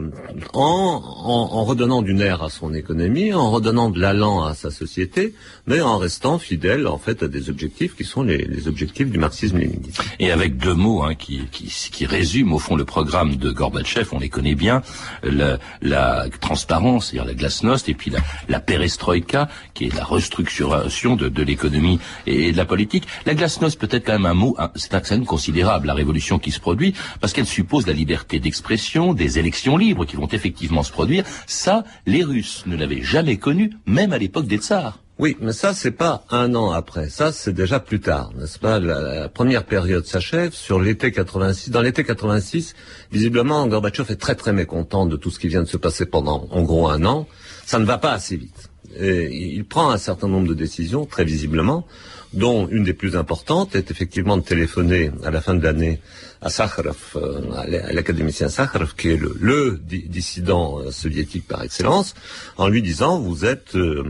en, 0.53 1.01
en, 1.03 1.63
redonnant 1.65 2.01
du 2.01 2.13
nerf 2.13 2.41
à 2.41 2.49
son 2.49 2.73
économie, 2.73 3.33
en 3.33 3.51
redonnant 3.51 3.89
de 3.89 3.99
l'allant 3.99 4.43
à 4.43 4.53
sa 4.53 4.71
société, 4.71 5.33
mais 5.67 5.81
en 5.81 5.97
restant 5.97 6.39
fidèle 6.39 6.87
en 6.87 6.97
fait 6.97 7.23
à 7.23 7.27
des 7.27 7.49
objectifs 7.49 7.95
qui 7.95 8.05
sont 8.05 8.23
les, 8.23 8.37
les 8.37 8.67
objectifs 8.67 9.09
du 9.09 9.17
marxisme-léninisme. 9.17 10.01
Et 10.19 10.31
avec 10.31 10.57
deux 10.57 10.73
mots 10.73 11.03
hein, 11.03 11.15
qui, 11.15 11.41
qui, 11.51 11.65
qui, 11.65 12.05
résument 12.05 12.53
au 12.53 12.59
fond 12.59 12.75
le 12.75 12.85
programme 12.85 13.35
de 13.35 13.51
Gorbatchev, 13.51 14.07
on 14.13 14.19
les 14.19 14.29
connaît 14.29 14.55
bien, 14.55 14.81
la, 15.23 15.57
la 15.81 16.27
transparence, 16.39 17.07
c'est-à-dire 17.07 17.25
la 17.25 17.35
glasnost, 17.35 17.89
et 17.89 17.93
puis 17.93 18.11
la, 18.11 18.19
la 18.47 18.59
perestroïka, 18.59 19.49
qui 19.73 19.85
est 19.85 19.95
la 19.95 20.05
restructuration 20.05 21.15
de, 21.15 21.27
de 21.27 21.43
l'économie 21.43 21.99
et 22.25 22.51
de 22.51 22.57
la 22.57 22.65
politique. 22.65 23.05
La 23.25 23.33
glasnost 23.33 23.79
peut-être 23.79 24.05
quand 24.05 24.13
même 24.13 24.25
un 24.25 24.33
mot, 24.33 24.55
c'est 24.75 24.93
un 24.93 25.01
considérable, 25.25 25.87
la 25.87 25.93
révolution 25.93 26.39
qui 26.39 26.51
se 26.51 26.59
produit, 26.59 26.93
parce 27.19 27.33
qu'elle 27.33 27.45
suppose 27.45 27.87
la 27.87 27.93
liberté 27.93 28.39
d'expression, 28.39 29.13
des 29.13 29.37
élections 29.37 29.48
élections 29.49 29.77
libres 29.77 30.05
qui 30.05 30.15
vont 30.15 30.27
effectivement 30.27 30.83
se 30.83 30.91
produire, 30.91 31.25
ça, 31.47 31.83
les 32.05 32.23
Russes 32.23 32.63
ne 32.67 32.75
l'avaient 32.75 33.01
jamais 33.01 33.37
connu, 33.37 33.71
même 33.87 34.13
à 34.13 34.19
l'époque 34.19 34.45
des 34.45 34.57
tsars. 34.57 34.99
Oui, 35.17 35.35
mais 35.41 35.53
ça, 35.53 35.73
c'est 35.73 35.91
pas 35.91 36.23
un 36.29 36.53
an 36.53 36.69
après. 36.71 37.09
Ça, 37.09 37.31
c'est 37.31 37.51
déjà 37.51 37.79
plus 37.79 37.99
tard, 37.99 38.31
n'est-ce 38.37 38.59
pas? 38.59 38.79
La, 38.79 39.27
première 39.27 39.65
période 39.65 40.05
s'achève 40.05 40.53
sur 40.53 40.79
l'été 40.79 41.11
86. 41.11 41.71
Dans 41.71 41.81
l'été 41.81 42.03
86, 42.03 42.75
visiblement, 43.11 43.67
Gorbatchev 43.67 44.13
est 44.13 44.21
très 44.21 44.35
très 44.35 44.53
mécontent 44.53 45.07
de 45.07 45.17
tout 45.17 45.31
ce 45.31 45.39
qui 45.39 45.47
vient 45.47 45.63
de 45.63 45.67
se 45.67 45.77
passer 45.77 46.05
pendant, 46.05 46.47
en 46.51 46.61
gros, 46.61 46.87
un 46.87 47.03
an. 47.05 47.27
Ça 47.65 47.79
ne 47.79 47.85
va 47.85 47.97
pas 47.97 48.11
assez 48.11 48.37
vite. 48.37 48.69
Et 48.97 49.55
il 49.55 49.65
prend 49.65 49.89
un 49.89 49.97
certain 49.97 50.27
nombre 50.27 50.47
de 50.47 50.53
décisions, 50.53 51.05
très 51.05 51.25
visiblement, 51.25 51.85
dont 52.33 52.67
une 52.67 52.83
des 52.83 52.93
plus 52.93 53.15
importantes 53.15 53.75
est 53.75 53.89
effectivement 53.91 54.37
de 54.37 54.43
téléphoner 54.43 55.11
à 55.25 55.31
la 55.31 55.41
fin 55.41 55.55
de 55.55 55.63
l'année 55.63 55.99
à 56.41 56.49
Sakharov, 56.49 56.97
euh, 57.15 57.51
à 57.55 57.93
l'académicien 57.93 58.49
Sakharov, 58.49 58.95
qui 58.95 59.09
est 59.09 59.17
le, 59.17 59.79
dissident 59.83 60.79
euh, 60.79 60.91
soviétique 60.91 61.47
par 61.47 61.63
excellence, 61.63 62.15
en 62.57 62.67
lui 62.67 62.81
disant 62.81 63.19
vous 63.19 63.45
êtes 63.45 63.75
euh, 63.75 64.03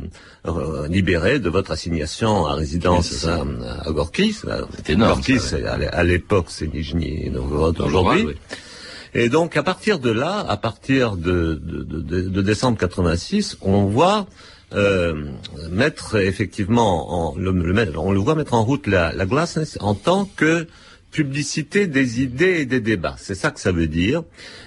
libéré 0.88 1.40
de 1.40 1.50
votre 1.50 1.72
assignation 1.72 2.46
à 2.46 2.54
résidence 2.54 3.26
à, 3.26 3.92
Gorky. 3.92 4.34
C'est 4.34 4.92
énorme. 4.92 5.22
Gorky, 5.22 5.38
à 5.92 6.04
l'époque, 6.04 6.48
c'est 6.50 6.72
Nijni 6.72 7.30
Novgorod 7.30 7.80
aujourd'hui. 7.82 8.28
Et 9.16 9.30
donc, 9.30 9.58
à 9.58 9.64
partir 9.64 9.98
de 9.98 10.12
là, 10.12 10.46
à 10.48 10.56
partir 10.58 11.16
de, 11.16 11.56
de 11.56 12.42
décembre 12.42 12.78
86, 12.78 13.58
on 13.62 13.86
voit 13.86 14.28
euh, 14.76 15.32
mettre 15.72 16.18
effectivement 16.18 17.32
en, 17.32 17.36
le, 17.36 17.50
on 17.98 18.12
le 18.12 18.20
voit 18.20 18.36
mettre 18.36 18.54
en 18.54 18.64
route 18.64 18.86
la, 18.86 19.12
la 19.14 19.26
glace 19.26 19.58
en 19.80 19.96
tant 19.96 20.30
que 20.36 20.68
publicité 21.12 21.88
des 21.88 22.22
idées 22.22 22.60
et 22.62 22.66
des 22.66 22.82
débats. 22.82 23.16
C'est 23.18 23.36
ça 23.36 23.52
que 23.52 23.60
ça 23.60 23.72
veut 23.72 23.88
dire. 23.88 24.24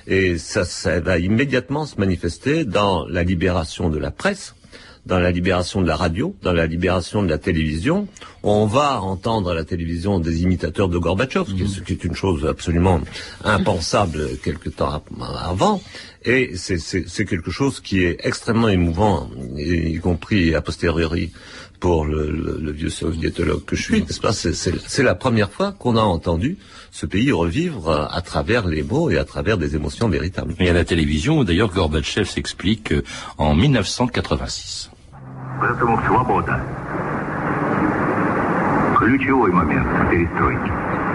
Et 0.06 0.38
ça, 0.38 0.64
ça 0.64 1.00
va 1.00 1.18
immédiatement 1.18 1.86
se 1.86 1.98
manifester 1.98 2.64
dans 2.64 3.06
la 3.06 3.22
libération 3.22 3.90
de 3.90 3.98
la 3.98 4.10
presse, 4.10 4.54
dans 5.06 5.18
la 5.18 5.30
libération 5.30 5.82
de 5.82 5.86
la 5.86 5.96
radio, 5.96 6.34
dans 6.42 6.52
la 6.52 6.66
libération 6.66 7.22
de 7.22 7.28
la 7.28 7.38
télévision. 7.38 8.08
On 8.42 8.66
va 8.66 9.00
entendre 9.00 9.50
à 9.50 9.54
la 9.54 9.64
télévision 9.64 10.18
des 10.18 10.42
imitateurs 10.42 10.88
de 10.88 10.98
Gorbatchev, 10.98 11.44
ce 11.66 11.80
qui 11.80 11.92
est 11.92 12.04
une 12.04 12.14
chose 12.14 12.46
absolument 12.46 13.00
impensable 13.44 14.38
quelque 14.42 14.68
temps 14.68 15.02
avant. 15.44 15.80
Et 16.24 16.52
c'est 16.56 17.24
quelque 17.24 17.50
chose 17.50 17.80
qui 17.80 18.04
est 18.04 18.18
extrêmement 18.22 18.68
émouvant, 18.68 19.28
y 19.56 19.98
compris 19.98 20.54
a 20.54 20.60
posteriori 20.60 21.32
pour 21.80 22.04
le, 22.04 22.70
vieux 22.70 22.90
soviétologue 22.90 23.64
que 23.64 23.74
je 23.74 23.82
suis, 23.82 24.02
n'est-ce 24.02 24.20
pas? 24.20 24.32
C'est 24.32 25.02
la 25.02 25.16
première 25.16 25.50
fois 25.50 25.72
qu'on 25.72 25.96
a 25.96 26.00
entendu 26.00 26.58
ce 26.92 27.06
pays 27.06 27.32
revivre 27.32 28.08
à 28.10 28.22
travers 28.22 28.68
les 28.68 28.84
mots 28.84 29.10
et 29.10 29.18
à 29.18 29.24
travers 29.24 29.58
des 29.58 29.74
émotions 29.74 30.08
véritables. 30.08 30.54
Et 30.60 30.70
à 30.70 30.72
la 30.72 30.84
télévision, 30.84 31.42
d'ailleurs, 31.42 31.72
Gorbatchev 31.72 32.26
s'explique 32.28 32.94
en 33.36 33.56
1986. 33.56 34.90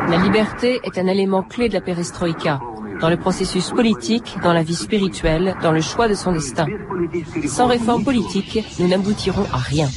La 0.09 0.17
liberté 0.17 0.79
est 0.83 0.97
un 0.97 1.07
élément 1.07 1.43
clé 1.43 1.69
de 1.69 1.73
la 1.75 1.81
perestroïka, 1.81 2.59
dans 2.99 3.09
le 3.09 3.17
processus 3.17 3.69
politique, 3.71 4.37
dans 4.43 4.53
la 4.53 4.63
vie 4.63 4.75
spirituelle, 4.75 5.55
dans 5.61 5.71
le 5.71 5.81
choix 5.81 6.07
de 6.07 6.15
son 6.15 6.31
destin. 6.31 6.65
Sans 7.47 7.67
réforme 7.67 8.03
politique, 8.03 8.63
nous 8.79 8.87
n'aboutirons 8.87 9.45
à 9.51 9.57
rien. 9.57 9.87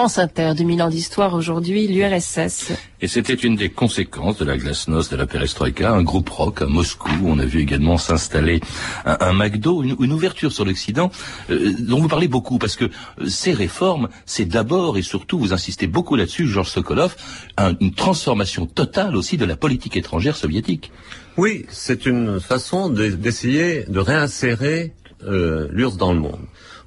France 0.00 0.16
Inter, 0.16 0.54
2000 0.56 0.82
ans 0.82 0.88
d'histoire 0.88 1.34
aujourd'hui, 1.34 1.86
l'URSS. 1.86 2.72
Et 3.02 3.06
c'était 3.06 3.34
une 3.34 3.54
des 3.54 3.68
conséquences 3.68 4.38
de 4.38 4.46
la 4.46 4.56
glasnost 4.56 5.12
de 5.12 5.16
la 5.18 5.26
perestroïka, 5.26 5.92
un 5.92 6.02
groupe 6.02 6.30
rock 6.30 6.62
à 6.62 6.64
Moscou. 6.64 7.10
On 7.26 7.38
a 7.38 7.44
vu 7.44 7.60
également 7.60 7.98
s'installer 7.98 8.62
un, 9.04 9.34
McDo, 9.34 9.82
une, 9.82 10.12
ouverture 10.14 10.52
sur 10.52 10.64
l'Occident, 10.64 11.10
euh, 11.50 11.74
dont 11.80 12.00
vous 12.00 12.08
parlez 12.08 12.28
beaucoup, 12.28 12.56
parce 12.56 12.76
que 12.76 12.86
euh, 12.86 13.26
ces 13.28 13.52
réformes, 13.52 14.08
c'est 14.24 14.46
d'abord 14.46 14.96
et 14.96 15.02
surtout, 15.02 15.38
vous 15.38 15.52
insistez 15.52 15.86
beaucoup 15.86 16.16
là-dessus, 16.16 16.46
Georges 16.46 16.70
Sokolov, 16.70 17.14
une 17.58 17.92
transformation 17.92 18.64
totale 18.64 19.16
aussi 19.16 19.36
de 19.36 19.44
la 19.44 19.56
politique 19.56 19.98
étrangère 19.98 20.34
soviétique. 20.34 20.92
Oui, 21.36 21.66
c'est 21.68 22.06
une 22.06 22.40
façon 22.40 22.88
d'essayer 22.88 23.84
de, 23.86 24.00
réinsérer 24.00 24.94
euh, 25.24 25.68
l'URSS 25.70 25.98
dans 25.98 26.14
le 26.14 26.20
monde. 26.20 26.40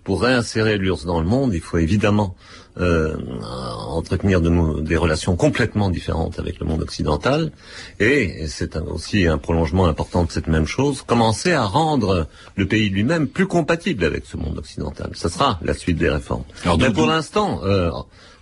Pour 0.03 0.23
réinsérer 0.23 0.79
l'URSS 0.79 1.05
dans 1.05 1.21
le 1.21 1.27
monde, 1.27 1.53
il 1.53 1.61
faut 1.61 1.77
évidemment 1.77 2.35
euh, 2.79 3.17
entretenir 3.89 4.41
de 4.41 4.81
des 4.81 4.97
relations 4.97 5.35
complètement 5.35 5.89
différentes 5.89 6.39
avec 6.39 6.59
le 6.59 6.65
monde 6.65 6.81
occidental, 6.81 7.51
et, 7.99 8.47
c'est 8.47 8.75
aussi 8.77 9.27
un 9.27 9.37
prolongement 9.37 9.85
important 9.85 10.23
de 10.23 10.31
cette 10.31 10.47
même 10.47 10.65
chose, 10.65 11.01
commencer 11.01 11.51
à 11.53 11.63
rendre 11.63 12.27
le 12.55 12.67
pays 12.67 12.89
lui-même 12.89 13.27
plus 13.27 13.47
compatible 13.47 14.03
avec 14.05 14.25
ce 14.25 14.37
monde 14.37 14.57
occidental. 14.57 15.11
Ce 15.13 15.29
sera 15.29 15.59
la 15.63 15.73
suite 15.73 15.97
des 15.97 16.09
réformes. 16.09 16.43
Mais 16.79 16.89
pour 16.89 17.07
l'instant, 17.07 17.61
euh, 17.63 17.91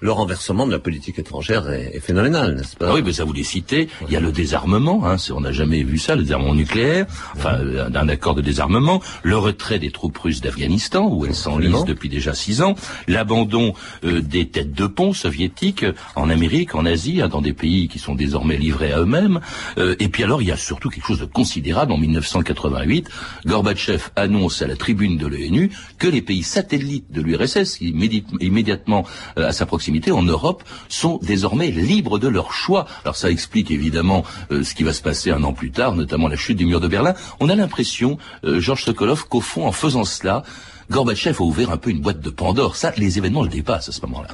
le 0.02 0.12
renversement 0.12 0.66
de 0.66 0.72
la 0.72 0.80
politique 0.80 1.20
étrangère 1.20 1.72
est, 1.72 2.00
phénoménal, 2.00 2.56
n'est-ce 2.56 2.76
pas 2.76 2.90
ah 2.90 2.94
Oui, 2.96 3.04
mais 3.06 3.14
ça 3.14 3.24
vous 3.24 3.34
les 3.34 3.44
citez. 3.44 3.88
Il 4.08 4.14
y 4.14 4.18
a 4.18 4.20
le 4.20 4.32
désarmement, 4.32 5.08
hein, 5.08 5.18
on 5.30 5.42
n'a 5.42 5.52
jamais 5.52 5.84
vu 5.84 6.00
ça, 6.00 6.16
le 6.16 6.24
désarmement 6.24 6.56
nucléaire, 6.56 7.06
enfin 7.36 7.60
un 7.94 8.10
accord 8.10 8.34
de 8.34 8.42
désarmement, 8.42 9.02
le 9.22 9.38
retrait 9.38 9.78
des 9.78 9.92
troupes 9.92 10.18
russes 10.18 10.42
d'Afghanistan, 10.42 11.08
où 11.08 11.26
elles 11.26 11.36
s'enlisent 11.36 11.86
depuis 11.86 12.10
déjà 12.10 12.34
six 12.34 12.64
ans, 12.64 12.76
l'abandon 13.08 13.74
euh, 14.04 14.22
des 14.22 14.48
têtes 14.48 14.74
de 14.74 14.88
pont 14.88 15.14
soviétiques 15.14 15.86
en 16.16 16.30
Amérique, 16.30 16.74
en 16.74 16.86
Asie, 16.86 17.22
hein, 17.22 17.28
dans 17.28 17.42
des 17.42 17.54
pays 17.54 17.88
qui 17.88 18.00
sont 18.00 18.16
désormais 18.16 18.58
livrés 18.58 18.92
à 18.92 19.00
eux-mêmes. 19.00 19.40
Euh, 19.78 19.96
et 20.00 20.10
puis 20.10 20.24
alors, 20.24 20.42
il 20.42 20.48
y 20.48 20.52
a 20.52 20.58
surtout 20.58 20.90
quelque 20.90 21.06
chose 21.06 21.20
de 21.20 21.26
considérable 21.26 21.92
en 21.92 21.98
1988. 21.98 23.08
Gorbatchev 23.46 24.10
annonce 24.16 24.64
à 24.64 24.68
la 24.68 24.76
tribune 24.76 25.18
de 25.18 25.28
l'ONU 25.28 25.70
que 26.00 26.08
les 26.08 26.24
pays 26.24 26.44
satellites 26.44 27.12
de 27.12 27.22
l'URSS, 27.22 27.80
immédiatement 27.82 29.06
euh, 29.38 29.48
à 29.48 29.52
sa 29.52 29.68
en 30.12 30.24
Europe 30.24 30.64
sont 30.90 31.20
désormais 31.22 31.72
libres 31.72 32.20
de 32.20 32.28
leur 32.28 32.54
choix. 32.54 32.86
Alors 33.04 33.16
ça 33.16 33.30
explique 33.30 33.72
évidemment 33.72 34.24
euh, 34.52 34.64
ce 34.64 34.74
qui 34.74 34.84
va 34.84 34.94
se 34.94 35.02
passer 35.02 35.32
un 35.32 35.44
an 35.44 35.54
plus 35.54 35.72
tard, 35.72 35.96
notamment 35.96 36.28
la 36.28 36.36
chute 36.36 36.58
du 36.58 36.66
mur 36.66 36.80
de 36.80 36.88
Berlin. 36.88 37.14
On 37.40 37.50
a 37.50 37.56
l'impression, 37.56 38.18
euh, 38.44 38.60
Georges 38.60 38.86
Sokolov, 38.86 39.28
qu'au 39.28 39.42
fond, 39.42 39.66
en 39.66 39.72
faisant 39.72 40.06
cela, 40.06 40.44
Gorbatchev 40.90 41.38
a 41.40 41.44
ouvert 41.44 41.72
un 41.72 41.78
peu 41.78 41.90
une 41.90 42.02
boîte 42.02 42.22
de 42.22 42.30
Pandore. 42.30 42.76
Ça, 42.76 42.94
les 42.98 43.18
événements 43.18 43.44
le 43.44 43.50
dépassent 43.50 43.90
à 43.90 43.92
ce 43.92 44.02
moment-là. 44.02 44.30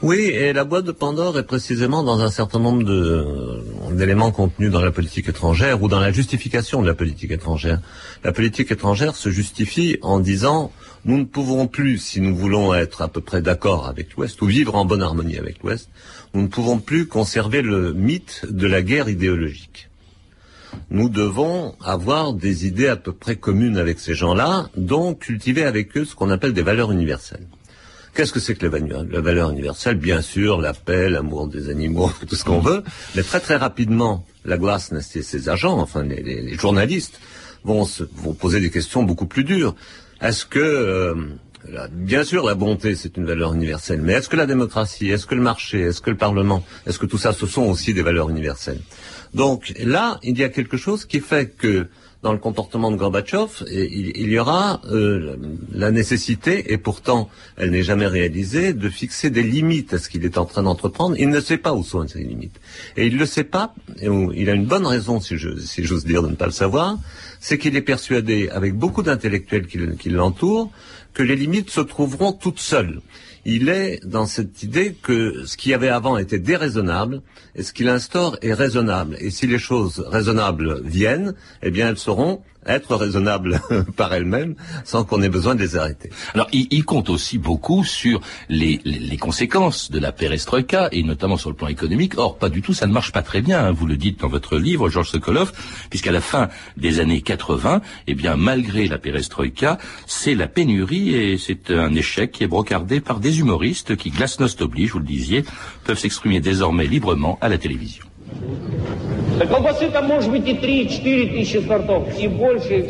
Oui, 0.00 0.26
et 0.26 0.52
la 0.52 0.62
boîte 0.62 0.84
de 0.84 0.92
Pandore 0.92 1.36
est 1.40 1.46
précisément 1.46 2.04
dans 2.04 2.20
un 2.20 2.30
certain 2.30 2.60
nombre 2.60 2.84
d'éléments 3.90 4.30
contenus 4.30 4.70
dans 4.70 4.80
la 4.80 4.92
politique 4.92 5.28
étrangère 5.28 5.82
ou 5.82 5.88
dans 5.88 5.98
la 5.98 6.12
justification 6.12 6.82
de 6.82 6.86
la 6.86 6.94
politique 6.94 7.32
étrangère. 7.32 7.80
La 8.22 8.30
politique 8.30 8.70
étrangère 8.70 9.16
se 9.16 9.28
justifie 9.30 9.98
en 10.02 10.20
disant 10.20 10.70
nous 11.04 11.18
ne 11.18 11.24
pouvons 11.24 11.66
plus, 11.66 11.98
si 11.98 12.20
nous 12.20 12.34
voulons 12.34 12.74
être 12.74 13.02
à 13.02 13.08
peu 13.08 13.20
près 13.20 13.42
d'accord 13.42 13.86
avec 13.88 14.14
l'Ouest 14.14 14.40
ou 14.42 14.46
vivre 14.46 14.74
en 14.74 14.84
bonne 14.84 15.02
harmonie 15.02 15.38
avec 15.38 15.62
l'Ouest, 15.62 15.88
nous 16.34 16.42
ne 16.42 16.48
pouvons 16.48 16.78
plus 16.78 17.06
conserver 17.06 17.62
le 17.62 17.92
mythe 17.92 18.44
de 18.48 18.66
la 18.66 18.82
guerre 18.82 19.08
idéologique. 19.08 19.88
Nous 20.90 21.08
devons 21.08 21.74
avoir 21.82 22.32
des 22.32 22.66
idées 22.66 22.88
à 22.88 22.96
peu 22.96 23.12
près 23.12 23.36
communes 23.36 23.78
avec 23.78 23.98
ces 23.98 24.14
gens-là, 24.14 24.68
donc 24.76 25.20
cultiver 25.20 25.64
avec 25.64 25.96
eux 25.96 26.04
ce 26.04 26.14
qu'on 26.14 26.30
appelle 26.30 26.52
des 26.52 26.62
valeurs 26.62 26.92
universelles. 26.92 27.46
Qu'est-ce 28.14 28.32
que 28.32 28.40
c'est 28.40 28.54
que 28.54 28.66
la 28.66 29.20
valeur 29.20 29.50
universelle? 29.50 29.96
Bien 29.96 30.22
sûr, 30.22 30.60
la 30.60 30.74
paix, 30.74 31.08
l'amour 31.08 31.46
des 31.46 31.70
animaux, 31.70 32.10
tout 32.28 32.34
ce 32.34 32.44
qu'on 32.44 32.60
veut, 32.60 32.82
mais 33.14 33.22
très 33.22 33.40
très 33.40 33.56
rapidement, 33.56 34.26
la 34.44 34.58
glace 34.58 34.92
ses 35.00 35.48
agents, 35.48 35.78
enfin 35.78 36.02
les, 36.02 36.54
journalistes, 36.54 37.20
vont, 37.64 37.84
se, 37.84 38.04
vont 38.16 38.34
poser 38.34 38.60
des 38.60 38.70
questions 38.70 39.02
beaucoup 39.02 39.26
plus 39.26 39.44
dures. 39.44 39.74
Est-ce 40.20 40.44
que 40.44 40.58
euh, 40.58 41.14
Bien 41.92 42.24
sûr, 42.24 42.46
la 42.46 42.54
bonté, 42.54 42.94
c'est 42.94 43.16
une 43.16 43.26
valeur 43.26 43.52
universelle. 43.52 44.00
Mais 44.00 44.14
est-ce 44.14 44.28
que 44.28 44.36
la 44.36 44.46
démocratie, 44.46 45.10
est-ce 45.10 45.26
que 45.26 45.34
le 45.34 45.42
marché, 45.42 45.80
est-ce 45.80 46.00
que 46.00 46.10
le 46.10 46.16
Parlement, 46.16 46.64
est-ce 46.86 46.98
que 46.98 47.06
tout 47.06 47.18
ça, 47.18 47.32
ce 47.32 47.46
sont 47.46 47.64
aussi 47.64 47.92
des 47.92 48.02
valeurs 48.02 48.30
universelles? 48.30 48.80
Donc 49.34 49.74
là, 49.78 50.18
il 50.22 50.38
y 50.38 50.44
a 50.44 50.48
quelque 50.48 50.76
chose 50.76 51.04
qui 51.04 51.20
fait 51.20 51.50
que 51.50 51.88
dans 52.22 52.32
le 52.32 52.38
comportement 52.38 52.90
de 52.90 52.96
Gorbatchev, 52.96 53.64
il, 53.70 54.28
y 54.28 54.38
aura 54.38 54.80
euh, 54.90 55.36
la 55.72 55.92
nécessité, 55.92 56.72
et 56.72 56.78
pourtant 56.78 57.30
elle 57.56 57.70
n'est 57.70 57.84
jamais 57.84 58.08
réalisée, 58.08 58.72
de 58.72 58.88
fixer 58.88 59.30
des 59.30 59.44
limites 59.44 59.94
à 59.94 59.98
ce 59.98 60.08
qu'il 60.08 60.24
est 60.24 60.36
en 60.36 60.44
train 60.44 60.64
d'entreprendre. 60.64 61.14
Il 61.18 61.28
ne 61.28 61.40
sait 61.40 61.58
pas 61.58 61.74
où 61.74 61.84
sont 61.84 62.06
ces 62.08 62.24
limites. 62.24 62.58
Et 62.96 63.06
il 63.06 63.14
ne 63.14 63.20
le 63.20 63.26
sait 63.26 63.44
pas, 63.44 63.72
et 64.00 64.08
il 64.34 64.50
a 64.50 64.54
une 64.54 64.66
bonne 64.66 64.86
raison, 64.86 65.20
si 65.20 65.36
j'ose 65.38 66.04
dire, 66.04 66.22
de 66.22 66.28
ne 66.28 66.34
pas 66.34 66.46
le 66.46 66.52
savoir, 66.52 66.98
c'est 67.38 67.56
qu'il 67.56 67.76
est 67.76 67.82
persuadé, 67.82 68.48
avec 68.48 68.74
beaucoup 68.74 69.04
d'intellectuels 69.04 69.66
qui 69.66 70.10
l'entourent, 70.10 70.72
que 71.14 71.22
les 71.22 71.36
limites 71.36 71.70
se 71.70 71.80
trouveront 71.80 72.32
toutes 72.32 72.58
seules. 72.60 73.00
Il 73.50 73.70
est 73.70 74.04
dans 74.04 74.26
cette 74.26 74.62
idée 74.62 74.92
que 74.92 75.46
ce 75.46 75.56
qui 75.56 75.72
avait 75.72 75.88
avant 75.88 76.18
était 76.18 76.38
déraisonnable 76.38 77.22
et 77.54 77.62
ce 77.62 77.72
qu'il 77.72 77.88
instaure 77.88 78.36
est 78.42 78.52
raisonnable. 78.52 79.16
Et 79.20 79.30
si 79.30 79.46
les 79.46 79.58
choses 79.58 80.04
raisonnables 80.06 80.82
viennent, 80.84 81.32
eh 81.62 81.70
bien 81.70 81.88
elles 81.88 81.96
seront 81.96 82.42
être 82.66 82.94
raisonnable 82.94 83.60
par 83.96 84.12
elle-même 84.12 84.54
sans 84.84 85.04
qu'on 85.04 85.22
ait 85.22 85.28
besoin 85.28 85.54
de 85.54 85.60
les 85.60 85.76
arrêter. 85.76 86.10
Alors, 86.34 86.48
il, 86.52 86.84
compte 86.84 87.10
aussi 87.10 87.38
beaucoup 87.38 87.84
sur 87.84 88.20
les, 88.48 88.80
conséquences 89.18 89.90
de 89.90 89.98
la 89.98 90.12
perestroïka 90.12 90.88
et 90.92 91.02
notamment 91.02 91.36
sur 91.36 91.50
le 91.50 91.56
plan 91.56 91.68
économique. 91.68 92.18
Or, 92.18 92.38
pas 92.38 92.48
du 92.48 92.62
tout, 92.62 92.74
ça 92.74 92.86
ne 92.86 92.92
marche 92.92 93.12
pas 93.12 93.22
très 93.22 93.40
bien. 93.40 93.64
Hein. 93.64 93.72
Vous 93.72 93.86
le 93.86 93.96
dites 93.96 94.20
dans 94.20 94.28
votre 94.28 94.56
livre, 94.58 94.88
Georges 94.88 95.10
Sokolov, 95.10 95.52
puisqu'à 95.90 96.12
la 96.12 96.20
fin 96.20 96.48
des 96.76 97.00
années 97.00 97.22
80, 97.22 97.80
eh 98.06 98.14
bien, 98.14 98.36
malgré 98.36 98.86
la 98.86 98.98
perestroïka, 98.98 99.78
c'est 100.06 100.34
la 100.34 100.46
pénurie 100.46 101.14
et 101.14 101.38
c'est 101.38 101.70
un 101.70 101.94
échec 101.94 102.32
qui 102.32 102.44
est 102.44 102.48
brocardé 102.48 103.00
par 103.00 103.20
des 103.20 103.37
humoristes 103.38 103.96
qui, 103.96 104.10
glasnost 104.10 104.60
oblige, 104.60 104.92
vous 104.92 104.98
le 104.98 105.04
disiez, 105.04 105.44
peuvent 105.84 105.98
s'exprimer 105.98 106.40
désormais 106.40 106.86
librement 106.86 107.38
à 107.40 107.48
la 107.48 107.58
télévision. 107.58 108.04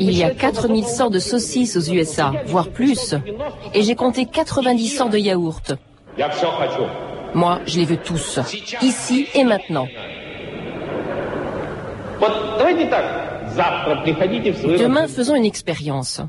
Il 0.01 0.13
y 0.13 0.25
a 0.25 0.31
4000 0.31 0.85
sorts 0.85 1.11
de 1.11 1.19
saucisses 1.19 1.77
aux 1.77 1.93
USA, 1.93 2.33
voire 2.47 2.69
plus. 2.69 3.15
Et 3.75 3.83
j'ai 3.83 3.95
compté 3.95 4.25
90 4.27 4.89
sorts 4.89 5.11
de 5.11 5.19
yaourts. 5.19 5.61
Moi, 7.35 7.61
je 7.67 7.79
les 7.79 7.85
veux 7.85 7.99
tous. 7.99 8.41
Ici 8.81 9.27
et 9.35 9.45
maintenant. 9.45 9.87
Demain, 14.79 15.07
faisons 15.07 15.35
une 15.35 15.45
expérience. 15.45 16.23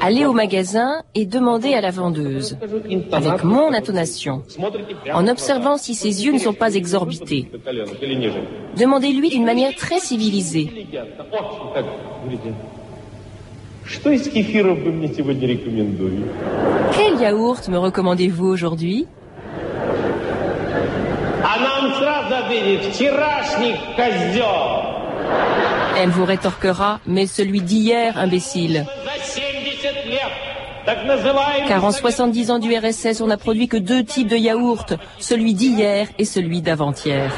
Allez 0.00 0.24
au 0.24 0.32
magasin 0.32 1.02
et 1.16 1.26
demandez 1.26 1.74
à 1.74 1.80
la 1.80 1.90
vendeuse, 1.90 2.56
avec 3.10 3.42
mon 3.42 3.72
intonation, 3.72 4.42
en 5.12 5.26
observant 5.26 5.76
si 5.76 5.94
ses 5.94 6.24
yeux 6.24 6.32
ne 6.32 6.38
sont 6.38 6.52
pas 6.52 6.74
exorbités. 6.74 7.50
Demandez-lui 8.78 9.30
d'une 9.30 9.44
manière 9.44 9.74
très 9.74 9.98
civilisée. 9.98 10.86
Quel 16.92 17.20
yaourt 17.20 17.68
me 17.68 17.78
recommandez-vous 17.78 18.46
aujourd'hui? 18.46 19.06
Elle 26.02 26.10
vous 26.10 26.24
rétorquera, 26.24 26.98
mais 27.06 27.26
celui 27.26 27.60
d'hier, 27.60 28.18
imbécile. 28.18 28.86
Car 31.68 31.84
en 31.84 31.92
70 31.92 32.50
ans 32.50 32.58
du 32.58 32.76
RSS, 32.76 33.20
on 33.20 33.28
n'a 33.28 33.36
produit 33.36 33.68
que 33.68 33.76
deux 33.76 34.02
types 34.02 34.26
de 34.26 34.36
yaourts, 34.36 34.86
celui 35.20 35.54
d'hier 35.54 36.08
et 36.18 36.24
celui 36.24 36.60
d'avant-hier. 36.60 37.30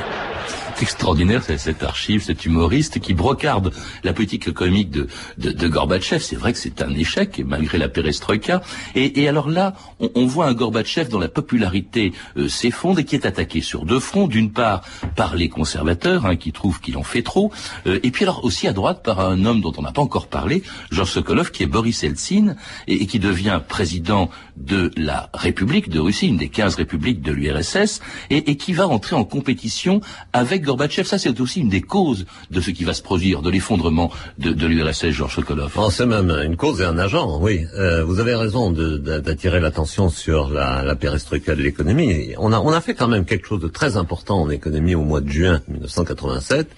Extraordinaire 0.81 1.43
cette 1.45 1.83
archive, 1.83 2.23
cet 2.23 2.45
humoriste 2.45 2.99
qui 2.99 3.15
brocarde 3.15 3.73
la 4.03 4.13
politique 4.13 4.53
comique 4.53 4.91
de, 4.91 5.07
de, 5.39 5.51
de 5.51 5.69
Gorbatchev. 5.69 6.21
C'est 6.21 6.37
vrai 6.37 6.53
que 6.53 6.59
c'est 6.59 6.83
un 6.83 6.93
échec, 6.95 7.43
malgré 7.47 7.79
la 7.79 7.89
perestroïka. 7.89 8.61
Et, 8.95 9.23
et 9.23 9.29
alors 9.29 9.49
là, 9.49 9.75
on, 10.01 10.11
on, 10.15 10.27
voit 10.27 10.47
un 10.47 10.53
Gorbatchev 10.53 11.09
dont 11.09 11.21
la 11.21 11.29
popularité 11.29 12.13
euh, 12.37 12.49
s'effondre 12.49 12.99
et 12.99 13.05
qui 13.05 13.15
est 13.15 13.25
attaqué 13.25 13.61
sur 13.61 13.85
deux 13.85 14.01
fronts. 14.01 14.27
D'une 14.27 14.51
part, 14.51 14.83
par 15.17 15.37
les 15.37 15.49
conservateurs, 15.49 16.27
hein, 16.27 16.37
qui 16.37 16.53
trouvent 16.53 16.81
qu'il 16.81 16.97
en 16.97 17.03
fait 17.03 17.23
trop. 17.23 17.53
Euh, 17.87 18.01
et 18.03 18.11
puis 18.11 18.25
alors 18.25 18.45
aussi 18.45 18.67
à 18.67 18.73
droite, 18.73 19.03
par 19.05 19.21
un 19.21 19.45
homme 19.45 19.61
dont 19.61 19.73
on 19.77 19.83
n'a 19.83 19.93
pas 19.93 20.03
encore 20.03 20.27
parlé, 20.27 20.63
Georges 20.91 21.13
Sokolov, 21.13 21.51
qui 21.51 21.63
est 21.63 21.67
Boris 21.67 22.03
Eltsine, 22.03 22.57
et, 22.89 22.95
et, 22.95 23.07
qui 23.07 23.19
devient 23.19 23.61
président 23.67 24.29
de 24.57 24.91
la 24.97 25.31
République 25.35 25.89
de 25.89 26.01
Russie, 26.01 26.27
une 26.27 26.37
des 26.37 26.49
15 26.49 26.75
républiques 26.77 27.23
de 27.23 27.33
l'URSS, 27.33 28.01
et, 28.31 28.51
et 28.51 28.57
qui 28.57 28.73
va 28.73 28.89
entrer 28.89 29.15
en 29.15 29.25
compétition 29.25 30.01
avec 30.33 30.64
Gorbatchev. 30.65 31.07
Ça, 31.07 31.19
c'est 31.19 31.41
aussi 31.41 31.61
une 31.61 31.69
des 31.69 31.81
causes 31.81 32.27
de 32.51 32.61
ce 32.61 32.71
qui 32.71 32.85
va 32.85 32.95
se 32.95 33.03
produire, 33.03 33.43
de 33.43 33.51
l'effondrement 33.51 34.11
de, 34.39 34.53
de 34.53 34.67
l'URSS, 34.67 35.11
Georges 35.11 35.37
Sokolov. 35.37 35.73
Oh, 35.77 35.91
c'est 35.91 36.07
même 36.07 36.31
une 36.31 36.57
cause 36.57 36.81
et 36.81 36.85
un 36.85 36.99
agent, 36.99 37.39
oui. 37.41 37.65
Euh, 37.77 38.05
vous 38.05 38.21
avez 38.21 38.35
raison 38.35 38.71
d'attirer 38.71 39.61
l'attention 39.61 40.09
sur 40.09 40.49
la, 40.49 40.83
la 40.83 40.95
de 40.95 41.63
l'économie. 41.63 42.35
On 42.39 42.53
a, 42.53 42.59
on 42.59 42.73
a 42.73 42.81
fait 42.81 42.95
quand 42.95 43.09
même 43.09 43.25
quelque 43.25 43.47
chose 43.47 43.61
de 43.61 43.69
très 43.69 43.97
important 43.97 44.43
en 44.43 44.51
économie 44.51 44.95
au 44.95 45.03
mois 45.03 45.21
de 45.21 45.29
juin 45.29 45.61
1987 45.69 46.69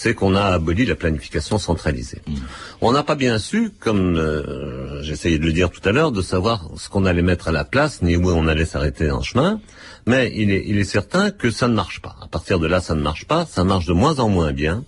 c'est 0.00 0.14
qu'on 0.14 0.34
a 0.34 0.44
aboli 0.44 0.86
la 0.86 0.94
planification 0.94 1.58
centralisée. 1.58 2.22
Mm. 2.26 2.34
On 2.80 2.92
n'a 2.92 3.02
pas 3.02 3.16
bien 3.16 3.38
su, 3.38 3.70
comme 3.78 4.16
euh, 4.16 5.02
j'essayais 5.02 5.38
de 5.38 5.44
le 5.44 5.52
dire 5.52 5.68
tout 5.68 5.86
à 5.86 5.92
l'heure, 5.92 6.10
de 6.10 6.22
savoir 6.22 6.70
ce 6.76 6.88
qu'on 6.88 7.04
allait 7.04 7.20
mettre 7.20 7.48
à 7.48 7.52
la 7.52 7.66
place, 7.66 8.00
ni 8.00 8.16
où 8.16 8.30
on 8.30 8.46
allait 8.46 8.64
s'arrêter 8.64 9.10
en 9.10 9.20
chemin. 9.20 9.60
Mais 10.06 10.32
il 10.34 10.52
est, 10.52 10.64
il 10.66 10.78
est 10.78 10.84
certain 10.84 11.30
que 11.30 11.50
ça 11.50 11.68
ne 11.68 11.74
marche 11.74 12.00
pas. 12.00 12.16
À 12.22 12.28
partir 12.28 12.58
de 12.58 12.66
là, 12.66 12.80
ça 12.80 12.94
ne 12.94 13.02
marche 13.02 13.26
pas. 13.26 13.44
Ça 13.44 13.62
marche 13.62 13.84
de 13.84 13.92
moins 13.92 14.20
en 14.20 14.30
moins 14.30 14.52
bien. 14.52 14.84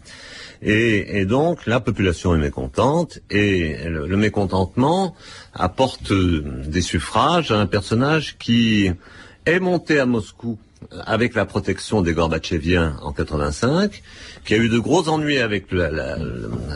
Et, 0.62 1.18
et, 1.18 1.26
donc 1.26 1.66
la 1.66 1.80
population 1.80 2.34
est 2.34 2.38
mécontente 2.38 3.18
et 3.30 3.84
le, 3.84 4.06
le, 4.06 4.16
mécontentement 4.16 5.14
apporte 5.52 6.10
des 6.10 6.80
suffrages 6.80 7.50
à 7.50 7.58
un 7.58 7.66
personnage 7.66 8.38
qui 8.38 8.90
est 9.44 9.60
monté 9.60 9.98
à 9.98 10.06
Moscou 10.06 10.56
avec 11.06 11.34
la 11.34 11.44
protection 11.44 12.02
des 12.02 12.12
Gorbatcheviens 12.12 12.96
en 13.02 13.12
85, 13.12 14.02
qui 14.44 14.54
a 14.54 14.56
eu 14.56 14.68
de 14.68 14.78
gros 14.78 15.08
ennuis 15.08 15.38
avec 15.38 15.72
la, 15.72 15.90
la, 15.90 16.16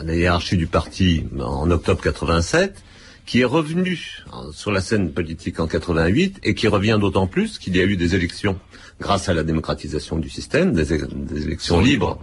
la 0.03 0.15
hiérarchie 0.15 0.57
du 0.57 0.67
parti 0.67 1.25
en 1.39 1.69
octobre 1.71 2.01
87, 2.01 2.83
qui 3.25 3.41
est 3.41 3.45
revenu 3.45 4.23
sur 4.53 4.71
la 4.71 4.81
scène 4.81 5.11
politique 5.11 5.59
en 5.59 5.67
88 5.67 6.39
et 6.43 6.55
qui 6.55 6.67
revient 6.67 6.97
d'autant 6.99 7.27
plus 7.27 7.59
qu'il 7.59 7.75
y 7.75 7.81
a 7.81 7.83
eu 7.83 7.97
des 7.97 8.15
élections 8.15 8.57
grâce 8.99 9.29
à 9.29 9.33
la 9.33 9.43
démocratisation 9.43 10.17
du 10.17 10.29
système, 10.29 10.73
des, 10.73 10.93
élections 10.93 11.79
libres 11.79 12.19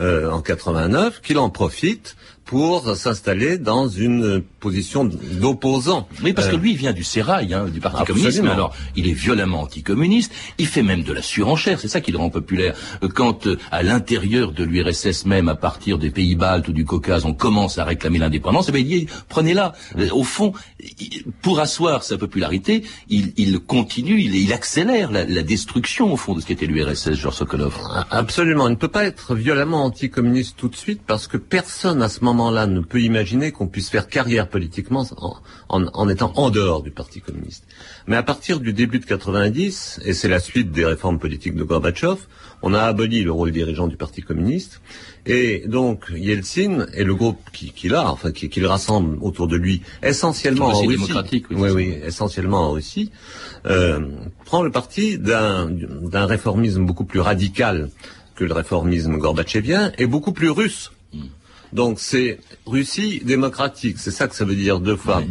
euh, 0.00 0.30
en 0.30 0.42
89, 0.42 1.22
qu'il 1.22 1.38
en 1.38 1.48
profite 1.48 2.16
pour 2.50 2.96
s'installer 2.96 3.58
dans 3.58 3.86
une 3.86 4.42
position 4.58 5.04
d'opposant. 5.04 6.08
Oui, 6.24 6.32
parce 6.32 6.48
que 6.48 6.56
euh, 6.56 6.58
lui, 6.58 6.72
il 6.72 6.76
vient 6.76 6.92
du 6.92 7.04
Sérail, 7.04 7.54
hein, 7.54 7.66
du 7.66 7.78
Parti 7.78 8.04
communiste. 8.04 8.40
alors, 8.40 8.74
il 8.96 9.06
est 9.06 9.12
violemment 9.12 9.60
anticommuniste. 9.60 10.32
Il 10.58 10.66
fait 10.66 10.82
même 10.82 11.04
de 11.04 11.12
la 11.12 11.22
surenchère. 11.22 11.78
C'est 11.78 11.86
ça 11.86 12.00
qui 12.00 12.10
le 12.10 12.18
rend 12.18 12.28
populaire. 12.28 12.74
Euh, 13.04 13.08
quand, 13.08 13.46
euh, 13.46 13.56
à 13.70 13.84
l'intérieur 13.84 14.50
de 14.50 14.64
l'URSS 14.64 15.26
même, 15.26 15.48
à 15.48 15.54
partir 15.54 15.96
des 15.96 16.10
pays 16.10 16.34
baltes 16.34 16.66
ou 16.66 16.72
du 16.72 16.84
Caucase, 16.84 17.24
on 17.24 17.34
commence 17.34 17.78
à 17.78 17.84
réclamer 17.84 18.18
l'indépendance, 18.18 18.66
eh 18.68 18.72
bien, 18.72 18.80
il 18.80 18.88
dit, 18.88 19.06
prenez-la. 19.28 19.72
Au 20.10 20.24
fond, 20.24 20.52
pour 21.42 21.60
asseoir 21.60 22.02
sa 22.02 22.18
popularité, 22.18 22.82
il, 23.08 23.32
il 23.36 23.60
continue, 23.60 24.20
il, 24.20 24.34
il 24.34 24.52
accélère 24.52 25.12
la, 25.12 25.24
la, 25.24 25.42
destruction, 25.44 26.12
au 26.12 26.16
fond, 26.16 26.34
de 26.34 26.40
ce 26.40 26.46
qu'était 26.46 26.66
l'URSS, 26.66 27.12
Georges 27.12 27.36
Sokolov. 27.36 27.78
Absolument. 28.10 28.66
Il 28.66 28.72
ne 28.72 28.76
peut 28.76 28.88
pas 28.88 29.04
être 29.04 29.36
violemment 29.36 29.84
anticommuniste 29.84 30.56
tout 30.56 30.68
de 30.68 30.74
suite 30.74 31.02
parce 31.06 31.28
que 31.28 31.36
personne 31.36 32.02
à 32.02 32.08
ce 32.08 32.24
moment 32.24 32.39
là 32.48 32.66
ne 32.66 32.80
peut 32.80 33.02
imaginer 33.02 33.52
qu'on 33.52 33.66
puisse 33.66 33.90
faire 33.90 34.08
carrière 34.08 34.48
politiquement 34.48 35.04
en, 35.68 36.08
étant 36.08 36.32
en 36.36 36.48
dehors 36.48 36.82
du 36.82 36.90
Parti 36.90 37.20
communiste. 37.20 37.64
Mais 38.06 38.16
à 38.16 38.22
partir 38.22 38.60
du 38.60 38.72
début 38.72 39.00
de 39.00 39.04
90, 39.04 40.00
et 40.04 40.14
c'est 40.14 40.28
la 40.28 40.40
suite 40.40 40.72
des 40.72 40.86
réformes 40.86 41.18
politiques 41.18 41.54
de 41.54 41.64
Gorbatchev, 41.64 42.16
on 42.62 42.72
a 42.72 42.80
aboli 42.80 43.22
le 43.22 43.32
rôle 43.32 43.50
dirigeant 43.50 43.88
du 43.88 43.96
Parti 43.96 44.22
communiste, 44.22 44.80
et 45.26 45.64
donc 45.66 46.06
Yeltsin 46.14 46.86
et 46.94 47.04
le 47.04 47.14
groupe 47.14 47.40
qui, 47.52 47.72
qui 47.72 47.88
l'a, 47.88 48.10
enfin 48.10 48.32
qui, 48.32 48.48
qui, 48.48 48.60
le 48.60 48.68
rassemble 48.68 49.18
autour 49.20 49.46
de 49.48 49.56
lui, 49.56 49.82
essentiellement 50.02 50.68
en 50.68 50.80
Russie, 50.80 50.88
démocratique, 50.88 51.46
oui, 51.50 51.70
oui, 51.70 51.98
essentiellement 52.02 52.68
en 52.68 52.70
Russie, 52.72 53.10
euh, 53.66 54.00
prend 54.46 54.62
le 54.62 54.70
parti 54.70 55.18
d'un 55.18 55.68
réformisme 56.26 56.86
beaucoup 56.86 57.04
plus 57.04 57.20
radical 57.20 57.90
que 58.34 58.44
le 58.44 58.54
réformisme 58.54 59.18
gorbatchevien 59.18 59.92
et 59.98 60.06
beaucoup 60.06 60.32
plus 60.32 60.50
russe. 60.50 60.92
Donc 61.72 62.00
c'est 62.00 62.38
Russie 62.66 63.22
démocratique, 63.24 63.96
c'est 63.98 64.10
ça 64.10 64.26
que 64.28 64.34
ça 64.34 64.44
veut 64.44 64.54
dire 64.54 64.80
deux 64.80 64.96
fois. 64.96 65.22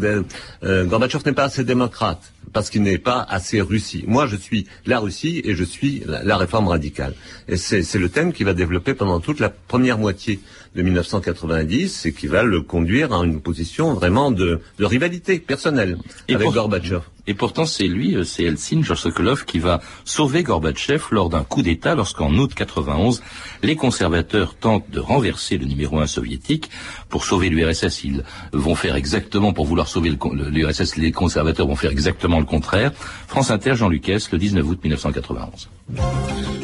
Euh, 0.63 0.85
Gorbatchev 0.85 1.23
n'est 1.25 1.33
pas 1.33 1.45
assez 1.45 1.63
démocrate. 1.63 2.21
parce 2.53 2.69
qu'il 2.69 2.83
n'est 2.83 2.97
pas 2.97 3.25
assez 3.29 3.61
Russie. 3.61 4.03
Moi, 4.07 4.27
je 4.27 4.35
suis 4.35 4.65
la 4.85 4.99
Russie 4.99 5.41
et 5.43 5.55
je 5.55 5.63
suis 5.63 6.03
la, 6.05 6.37
réforme 6.37 6.67
radicale. 6.67 7.13
Et 7.47 7.57
c'est 7.57 7.97
le 7.97 8.09
thème 8.09 8.33
qui 8.33 8.43
va 8.43 8.53
développer 8.53 8.93
pendant 8.93 9.19
toute 9.19 9.39
la 9.39 9.49
première 9.49 9.97
moitié 9.97 10.39
de 10.75 10.81
1990 10.81 12.05
et 12.05 12.13
qui 12.13 12.27
va 12.27 12.43
le 12.43 12.61
conduire 12.61 13.13
à 13.13 13.23
une 13.23 13.41
position 13.41 13.93
vraiment 13.93 14.31
de, 14.31 14.59
rivalité 14.79 15.39
personnelle 15.39 15.97
avec 16.27 16.49
Gorbatchev. 16.49 17.01
Et 17.29 17.35
pourtant, 17.35 17.67
c'est 17.67 17.87
lui, 17.87 18.15
euh, 18.15 18.23
c'est 18.23 18.43
Eltsine, 18.43 18.83
George 18.83 19.01
Sokolov, 19.01 19.45
qui 19.45 19.59
va 19.59 19.81
sauver 20.03 20.41
Gorbatchev 20.41 21.03
lors 21.11 21.29
d'un 21.29 21.43
coup 21.43 21.61
d'État 21.61 21.93
lorsqu'en 21.93 22.33
août 22.33 22.55
91, 22.55 23.21
les 23.61 23.75
conservateurs 23.75 24.55
tentent 24.55 24.89
de 24.89 24.99
renverser 24.99 25.59
le 25.59 25.67
numéro 25.67 25.99
un 25.99 26.07
soviétique. 26.07 26.71
Pour 27.07 27.25
sauver 27.25 27.49
l'URSS, 27.49 28.03
ils 28.03 28.23
vont 28.51 28.73
faire 28.73 28.95
exactement, 28.95 29.53
pour 29.53 29.67
vouloir 29.67 29.87
sauver 29.87 30.09
l'URSS, 30.09 30.95
les 30.95 31.11
conservateurs 31.11 31.67
vont 31.67 31.75
faire 31.75 31.91
exactement 31.91 32.39
le 32.39 32.45
contraire. 32.45 32.91
France 33.27 33.51
Inter, 33.51 33.75
Jean 33.75 33.89
Lucas, 33.89 34.27
le 34.31 34.39
19 34.39 34.67
août 34.67 34.79
1991. 34.83 35.69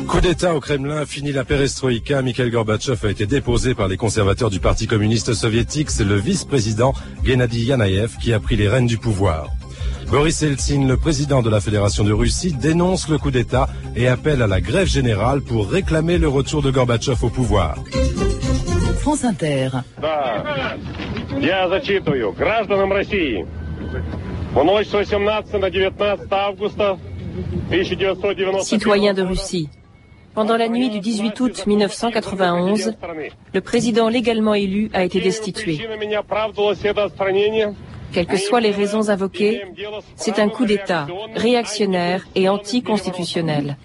Coup 0.07 0.19
d'État 0.19 0.55
au 0.55 0.59
Kremlin, 0.59 1.05
fini 1.05 1.31
la 1.31 1.45
perestroïka. 1.45 2.23
Mikhail 2.23 2.49
Gorbatchev 2.49 3.05
a 3.05 3.11
été 3.11 3.27
déposé 3.27 3.75
par 3.75 3.87
les 3.87 3.97
conservateurs 3.97 4.49
du 4.49 4.59
Parti 4.59 4.87
communiste 4.87 5.35
soviétique. 5.35 5.91
C'est 5.91 6.03
le 6.03 6.15
vice-président 6.15 6.95
Gennady 7.23 7.65
Yanayev 7.65 8.17
qui 8.19 8.33
a 8.33 8.39
pris 8.39 8.55
les 8.55 8.67
rênes 8.67 8.87
du 8.87 8.97
pouvoir. 8.97 9.51
Boris 10.09 10.43
Eltsine, 10.43 10.87
le 10.87 10.97
président 10.97 11.41
de 11.41 11.49
la 11.49 11.59
Fédération 11.59 12.03
de 12.03 12.13
Russie, 12.13 12.53
dénonce 12.53 13.09
le 13.09 13.17
coup 13.17 13.31
d'État 13.31 13.67
et 13.95 14.07
appelle 14.07 14.41
à 14.41 14.47
la 14.47 14.61
grève 14.61 14.87
générale 14.87 15.41
pour 15.41 15.69
réclamer 15.69 16.17
le 16.17 16.27
retour 16.27 16.61
de 16.61 16.71
Gorbatchev 16.71 17.23
au 17.23 17.29
pouvoir. 17.29 17.75
France 18.99 19.23
Inter. 19.25 19.69
Citoyens 28.61 29.13
de 29.13 29.21
Russie, 29.21 29.69
pendant 30.33 30.57
la 30.57 30.69
nuit 30.69 30.89
du 30.89 30.99
18 30.99 31.39
août 31.39 31.67
1991, 31.67 32.93
le 33.53 33.61
président 33.61 34.09
légalement 34.09 34.53
élu 34.53 34.89
a 34.93 35.03
été 35.03 35.19
destitué. 35.19 35.79
Quelles 38.15 38.27
que 38.27 38.37
soient 38.37 38.61
les 38.61 38.71
raisons 38.71 39.09
invoquées, 39.09 39.61
c'est 40.15 40.39
un 40.39 40.47
coup 40.47 40.65
d'État 40.65 41.05
réactionnaire 41.35 42.25
et 42.33 42.47
anticonstitutionnel. 42.47 43.75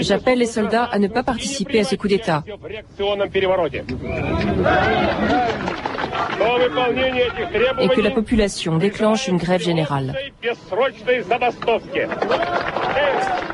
J'appelle 0.00 0.38
les 0.38 0.46
soldats 0.46 0.84
à 0.84 0.98
ne 0.98 1.08
pas 1.08 1.22
participer 1.22 1.80
à 1.80 1.84
ce 1.84 1.94
coup 1.94 2.08
d'État. 2.08 2.42
Et 7.80 7.88
que 7.88 8.00
la 8.00 8.10
population 8.10 8.78
déclenche 8.78 9.28
une 9.28 9.38
grève 9.38 9.62
générale. 9.62 10.14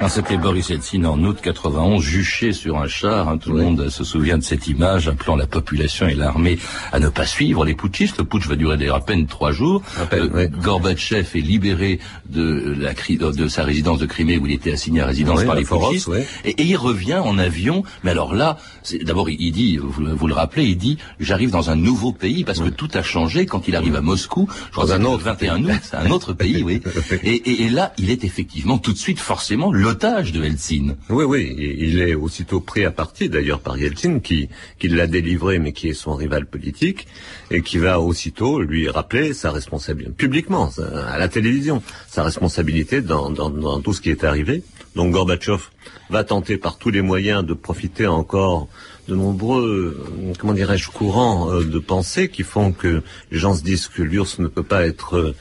C'était 0.08 0.38
Boris 0.38 0.70
Eltsine 0.70 1.04
en 1.04 1.22
août 1.22 1.38
91, 1.42 2.02
juché 2.02 2.52
sur 2.52 2.78
un 2.78 2.88
char. 2.88 3.28
Hein, 3.28 3.36
tout 3.36 3.52
le 3.52 3.62
monde 3.62 3.88
se 3.90 4.04
souvient 4.04 4.38
de 4.38 4.42
cette 4.42 4.66
image, 4.66 5.06
appelant 5.06 5.36
la 5.36 5.46
population 5.46 6.08
et 6.08 6.14
l'armée 6.14 6.58
à 6.92 6.98
ne 6.98 7.08
pas 7.08 7.26
suivre 7.26 7.64
les 7.66 7.74
putschistes. 7.74 8.18
Le 8.18 8.24
putsch 8.24 8.46
va 8.46 8.56
durer 8.56 8.78
d'ailleurs 8.78 8.96
à 8.96 9.04
peine 9.04 9.26
trois 9.26 9.52
jours. 9.52 9.82
Euh, 10.14 10.48
Gorbatchev 10.48 11.28
est 11.34 11.42
libéré 11.42 11.98
de, 12.30 12.74
la, 12.78 12.94
de 12.94 13.48
sa 13.48 13.64
résidence 13.64 13.98
de 13.98 14.06
Crimée 14.06 14.38
où 14.38 14.46
il 14.46 14.52
était 14.52 14.72
assigné 14.72 15.02
à 15.02 15.06
résidence 15.06 15.44
par 15.44 15.56
les 15.56 15.64
putschistes. 15.64 16.10
Et, 16.44 16.54
il 16.62 16.76
revient 16.76 17.20
en 17.22 17.38
avion. 17.38 17.82
Mais 18.02 18.10
alors 18.10 18.34
là, 18.34 18.56
d'abord 19.02 19.28
il 19.28 19.52
dit, 19.52 19.76
vous, 19.76 20.26
le 20.26 20.34
rappelez, 20.34 20.64
il 20.64 20.78
dit, 20.78 20.98
j'arrive 21.20 21.50
dans 21.50 21.70
un 21.70 21.76
nouveau 21.76 22.12
pays 22.12 22.44
parce 22.44 22.57
que 22.60 22.68
tout 22.68 22.88
a 22.94 23.02
changé 23.02 23.46
quand 23.46 23.68
il 23.68 23.76
arrive 23.76 23.96
à 23.96 24.00
Moscou. 24.00 24.48
Je 24.66 24.72
crois 24.72 24.92
un 24.92 25.04
autre 25.04 25.24
21 25.24 25.64
août, 25.64 25.80
c'est 25.82 25.96
un 25.96 26.10
autre 26.10 26.32
pays, 26.32 26.62
oui. 26.62 26.82
Et, 27.22 27.64
et, 27.64 27.68
là, 27.68 27.92
il 27.98 28.10
est 28.10 28.24
effectivement 28.24 28.78
tout 28.78 28.92
de 28.92 28.98
suite 28.98 29.18
forcément 29.18 29.72
l'otage 29.72 30.32
de 30.32 30.42
Yeltsin. 30.42 30.94
Oui, 31.10 31.24
oui, 31.24 31.54
il 31.58 32.00
est 32.00 32.14
aussitôt 32.14 32.60
pris 32.60 32.84
à 32.84 32.90
partie 32.90 33.28
d'ailleurs 33.28 33.60
par 33.60 33.76
Yeltsin 33.76 34.20
qui, 34.20 34.48
qui 34.78 34.88
l'a 34.88 35.06
délivré 35.06 35.58
mais 35.58 35.72
qui 35.72 35.88
est 35.88 35.94
son 35.94 36.14
rival 36.14 36.46
politique 36.46 37.06
et 37.50 37.62
qui 37.62 37.78
va 37.78 38.00
aussitôt 38.00 38.60
lui 38.60 38.88
rappeler 38.88 39.34
sa 39.34 39.50
responsabilité 39.50 40.12
publiquement 40.12 40.70
à 41.08 41.18
la 41.18 41.28
télévision, 41.28 41.82
sa 42.08 42.22
responsabilité 42.22 43.00
dans, 43.00 43.30
dans, 43.30 43.50
dans 43.50 43.80
tout 43.80 43.92
ce 43.92 44.00
qui 44.00 44.10
est 44.10 44.24
arrivé. 44.24 44.62
Donc 44.94 45.12
Gorbatchev 45.12 45.62
va 46.10 46.24
tenter 46.24 46.56
par 46.56 46.78
tous 46.78 46.90
les 46.90 47.02
moyens 47.02 47.44
de 47.44 47.54
profiter 47.54 48.06
encore 48.06 48.68
de 49.08 49.14
nombreux, 49.14 50.06
comment 50.38 50.52
dirais-je, 50.52 50.90
courants 50.90 51.50
euh, 51.50 51.64
de 51.64 51.78
pensée 51.78 52.28
qui 52.28 52.42
font 52.42 52.72
que 52.72 53.02
les 53.32 53.38
gens 53.38 53.54
se 53.54 53.62
disent 53.62 53.88
que 53.88 54.02
l'URSS 54.02 54.38
ne 54.38 54.48
peut 54.48 54.62
pas 54.62 54.86
être 54.86 55.16
euh, 55.16 55.36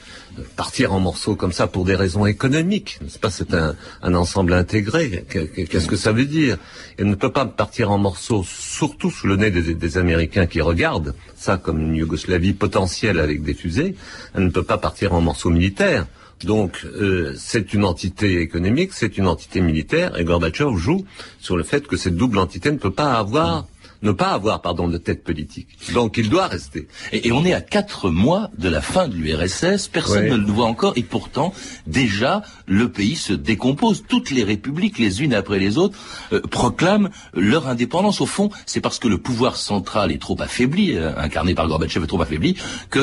partir 0.55 0.93
en 0.93 1.01
morceaux 1.01 1.35
comme 1.35 1.51
ça 1.51 1.67
pour 1.67 1.83
des 1.83 1.95
raisons 1.95 2.25
économiques. 2.25 2.97
nest 3.01 3.19
pas? 3.19 3.29
C'est 3.29 3.53
un, 3.53 3.75
ensemble 4.01 4.53
intégré. 4.53 5.25
Qu'est-ce 5.29 5.87
que 5.87 5.97
ça 5.97 6.13
veut 6.13 6.25
dire? 6.25 6.57
Elle 6.97 7.07
ne 7.07 7.15
peut 7.15 7.31
pas 7.31 7.45
partir 7.45 7.91
en 7.91 7.97
morceaux, 7.97 8.45
surtout 8.47 9.11
sous 9.11 9.27
le 9.27 9.35
nez 9.35 9.51
des, 9.51 9.73
des, 9.73 9.97
Américains 9.97 10.45
qui 10.45 10.61
regardent 10.61 11.13
ça 11.35 11.57
comme 11.57 11.81
une 11.81 11.95
Yougoslavie 11.95 12.53
potentielle 12.53 13.19
avec 13.19 13.43
des 13.43 13.53
fusées. 13.53 13.95
Elle 14.33 14.45
ne 14.45 14.49
peut 14.49 14.63
pas 14.63 14.77
partir 14.77 15.13
en 15.13 15.19
morceaux 15.19 15.49
militaires. 15.49 16.07
Donc 16.43 16.85
euh, 16.85 17.33
c'est 17.37 17.73
une 17.73 17.83
entité 17.83 18.41
économique, 18.41 18.91
c'est 18.93 19.17
une 19.17 19.27
entité 19.27 19.61
militaire, 19.61 20.17
et 20.19 20.23
Gorbatchev 20.23 20.75
joue 20.77 21.05
sur 21.39 21.57
le 21.57 21.63
fait 21.63 21.87
que 21.87 21.97
cette 21.97 22.15
double 22.15 22.37
entité 22.37 22.71
ne 22.71 22.77
peut 22.77 22.91
pas 22.91 23.13
avoir 23.13 23.65
ne 24.01 24.11
pas 24.11 24.29
avoir, 24.29 24.61
pardon, 24.61 24.87
de 24.87 24.97
tête 24.97 25.23
politique. 25.23 25.67
Donc 25.93 26.17
il 26.17 26.29
doit 26.29 26.47
rester. 26.47 26.87
Et, 27.11 27.31
on 27.31 27.45
est 27.45 27.53
à 27.53 27.61
quatre 27.61 28.09
mois 28.09 28.49
de 28.57 28.69
la 28.69 28.81
fin 28.81 29.07
de 29.07 29.15
l'URSS, 29.15 29.87
personne 29.87 30.27
ne 30.27 30.35
le 30.35 30.45
voit 30.45 30.65
encore, 30.65 30.93
et 30.95 31.03
pourtant, 31.03 31.53
déjà, 31.85 32.41
le 32.65 32.89
pays 32.89 33.15
se 33.15 33.33
décompose. 33.33 34.03
Toutes 34.07 34.31
les 34.31 34.43
républiques, 34.43 34.97
les 34.97 35.23
unes 35.23 35.33
après 35.33 35.59
les 35.59 35.77
autres, 35.77 35.97
euh, 36.33 36.41
proclament 36.41 37.09
leur 37.33 37.67
indépendance. 37.67 38.21
Au 38.21 38.25
fond, 38.25 38.49
c'est 38.65 38.81
parce 38.81 38.99
que 38.99 39.07
le 39.07 39.17
pouvoir 39.17 39.57
central 39.57 40.11
est 40.11 40.21
trop 40.21 40.39
affaibli, 40.39 40.95
euh, 40.95 41.15
incarné 41.17 41.53
par 41.53 41.67
Gorbatchev 41.67 42.03
est 42.03 42.07
trop 42.07 42.21
affaibli, 42.21 42.55
que 42.89 42.99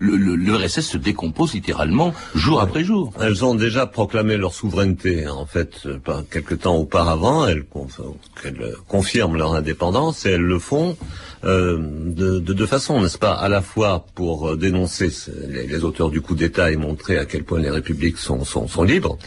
l'URSS 0.00 0.80
se 0.80 0.98
décompose 0.98 1.54
littéralement 1.54 2.12
jour 2.34 2.60
après 2.60 2.84
jour. 2.84 3.12
Elles 3.20 3.44
ont 3.44 3.54
déjà 3.54 3.86
proclamé 3.86 4.36
leur 4.36 4.54
souveraineté, 4.54 5.28
en 5.28 5.46
fait, 5.46 5.86
euh, 5.86 5.98
quelque 6.30 6.54
temps 6.54 6.76
auparavant, 6.76 7.46
elles, 7.46 7.64
elles 8.44 8.74
confirment 8.88 9.36
leur 9.36 9.54
indépendance 9.54 10.26
elles 10.30 10.40
le 10.40 10.58
font 10.58 10.96
euh, 11.44 11.78
de, 11.80 12.38
deux 12.38 12.66
façons, 12.66 13.00
n'est-ce 13.00 13.18
pas? 13.18 13.32
À 13.32 13.48
la 13.48 13.62
fois 13.62 14.06
pour 14.14 14.50
euh, 14.50 14.56
dénoncer 14.56 15.10
les, 15.48 15.84
auteurs 15.84 16.10
du 16.10 16.20
coup 16.20 16.34
d'État 16.34 16.70
et 16.70 16.76
montrer 16.76 17.16
à 17.16 17.24
quel 17.24 17.44
point 17.44 17.58
les 17.60 17.70
républiques 17.70 18.18
sont, 18.18 18.44
sont 18.44 18.82
libres, 18.82 19.18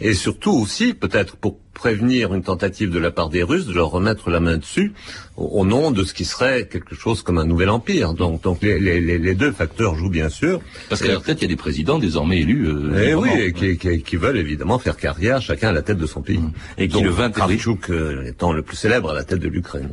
et 0.00 0.12
surtout 0.12 0.52
aussi 0.52 0.92
peut-être 0.92 1.36
pour 1.36 1.58
prévenir 1.74 2.34
une 2.34 2.42
tentative 2.42 2.90
de 2.90 2.98
la 2.98 3.10
part 3.10 3.28
des 3.28 3.42
Russes 3.42 3.66
de 3.66 3.72
leur 3.72 3.90
remettre 3.90 4.30
la 4.30 4.40
main 4.40 4.56
dessus 4.56 4.92
au, 5.36 5.64
nom 5.64 5.90
de 5.90 6.04
ce 6.04 6.12
qui 6.12 6.24
serait 6.24 6.66
quelque 6.66 6.94
chose 6.94 7.22
comme 7.22 7.38
un 7.38 7.46
nouvel 7.46 7.70
empire. 7.70 8.12
Donc, 8.12 8.42
donc 8.42 8.62
les, 8.62 8.78
les, 8.78 9.00
les 9.00 9.34
deux 9.34 9.52
facteurs 9.52 9.94
jouent 9.94 10.10
bien 10.10 10.28
sûr. 10.28 10.60
Parce 10.88 11.00
qu'à 11.00 11.08
leur 11.08 11.22
tête, 11.22 11.38
il 11.40 11.42
y 11.42 11.44
a 11.46 11.48
des 11.48 11.56
présidents 11.56 11.98
désormais 11.98 12.40
élus. 12.40 12.68
Euh, 12.68 13.02
et 13.02 13.10
eh 13.10 13.14
oui, 13.14 13.30
et 13.38 13.52
qui, 13.52 13.78
qui, 13.78 14.02
qui, 14.02 14.16
veulent 14.16 14.36
évidemment 14.36 14.78
faire 14.78 14.96
carrière, 14.96 15.40
chacun 15.40 15.70
à 15.70 15.72
la 15.72 15.82
tête 15.82 15.98
de 15.98 16.06
son 16.06 16.20
pays. 16.20 16.38
Mmh. 16.38 16.52
Et 16.78 16.88
qui 16.88 16.94
donc, 16.94 17.04
le 17.04 17.10
21 17.10 17.48
euh, 17.90 18.24
étant 18.26 18.52
le 18.52 18.62
plus 18.62 18.76
célèbre 18.76 19.10
à 19.10 19.14
la 19.14 19.24
tête 19.24 19.40
de 19.40 19.48
l'Ukraine. 19.48 19.90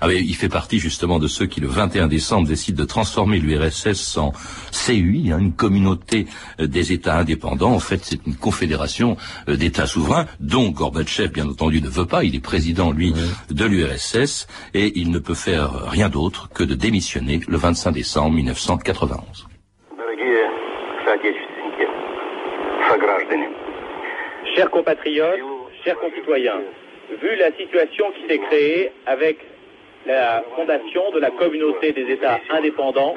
Ah 0.00 0.08
mais 0.08 0.20
il 0.20 0.34
fait 0.34 0.48
partie 0.48 0.78
justement 0.78 1.18
de 1.18 1.28
ceux 1.28 1.46
qui 1.46 1.60
le 1.60 1.68
21 1.68 2.08
décembre 2.08 2.48
décident 2.48 2.82
de 2.82 2.86
transformer 2.86 3.38
l'URSS 3.38 4.18
en 4.18 4.32
CUI, 4.72 5.32
hein, 5.32 5.38
une 5.38 5.52
communauté 5.52 6.26
euh, 6.60 6.66
des 6.66 6.92
États 6.92 7.18
indépendants. 7.18 7.72
En 7.72 7.80
fait, 7.80 8.00
c'est 8.02 8.20
une 8.26 8.34
confédération 8.34 9.16
euh, 9.48 9.56
d'États 9.56 9.86
souverains 9.86 10.26
dont 10.40 10.70
Gorbatchev 10.70 11.13
bien 11.22 11.48
entendu, 11.48 11.80
ne 11.80 11.88
veut 11.88 12.06
pas. 12.06 12.24
Il 12.24 12.34
est 12.34 12.42
président, 12.42 12.92
lui, 12.92 13.12
de 13.50 13.64
l'URSS 13.64 14.46
et 14.74 14.92
il 14.98 15.10
ne 15.10 15.18
peut 15.18 15.34
faire 15.34 15.90
rien 15.90 16.08
d'autre 16.08 16.48
que 16.54 16.64
de 16.64 16.74
démissionner 16.74 17.40
le 17.46 17.56
25 17.56 17.92
décembre 17.92 18.34
1991. 18.36 19.46
Chers 24.56 24.70
compatriotes, 24.70 25.40
chers 25.84 25.98
concitoyens, 25.98 26.60
vu 27.20 27.36
la 27.36 27.50
situation 27.56 28.04
qui 28.12 28.28
s'est 28.28 28.38
créée 28.38 28.92
avec 29.06 29.38
la 30.06 30.44
fondation 30.54 31.10
de 31.12 31.18
la 31.18 31.30
communauté 31.30 31.92
des 31.92 32.12
États 32.12 32.38
indépendants, 32.50 33.16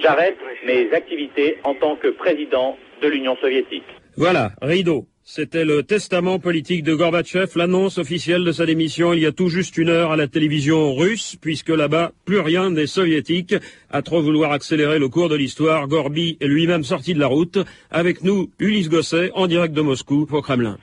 j'arrête 0.00 0.38
mes 0.64 0.92
activités 0.92 1.58
en 1.64 1.74
tant 1.74 1.96
que 1.96 2.08
président 2.08 2.76
de 3.02 3.08
l'Union 3.08 3.36
soviétique. 3.40 3.86
Voilà, 4.16 4.50
rideau. 4.62 5.06
C'était 5.30 5.66
le 5.66 5.82
testament 5.82 6.38
politique 6.38 6.82
de 6.82 6.94
Gorbatchev, 6.94 7.52
l'annonce 7.54 7.98
officielle 7.98 8.44
de 8.44 8.50
sa 8.50 8.64
démission 8.64 9.12
il 9.12 9.20
y 9.20 9.26
a 9.26 9.30
tout 9.30 9.50
juste 9.50 9.76
une 9.76 9.90
heure 9.90 10.12
à 10.12 10.16
la 10.16 10.26
télévision 10.26 10.94
russe, 10.94 11.36
puisque 11.36 11.68
là-bas, 11.68 12.12
plus 12.24 12.40
rien 12.40 12.70
n'est 12.70 12.86
soviétique. 12.86 13.54
À 13.92 14.00
trop 14.00 14.22
vouloir 14.22 14.52
accélérer 14.52 14.98
le 14.98 15.10
cours 15.10 15.28
de 15.28 15.36
l'histoire, 15.36 15.86
Gorby 15.86 16.38
est 16.40 16.46
lui-même 16.46 16.82
sorti 16.82 17.12
de 17.12 17.20
la 17.20 17.26
route. 17.26 17.58
Avec 17.90 18.24
nous, 18.24 18.48
Ulysse 18.58 18.88
Gosset, 18.88 19.30
en 19.34 19.46
direct 19.48 19.74
de 19.74 19.82
Moscou, 19.82 20.26
au 20.32 20.40
Kremlin. 20.40 20.78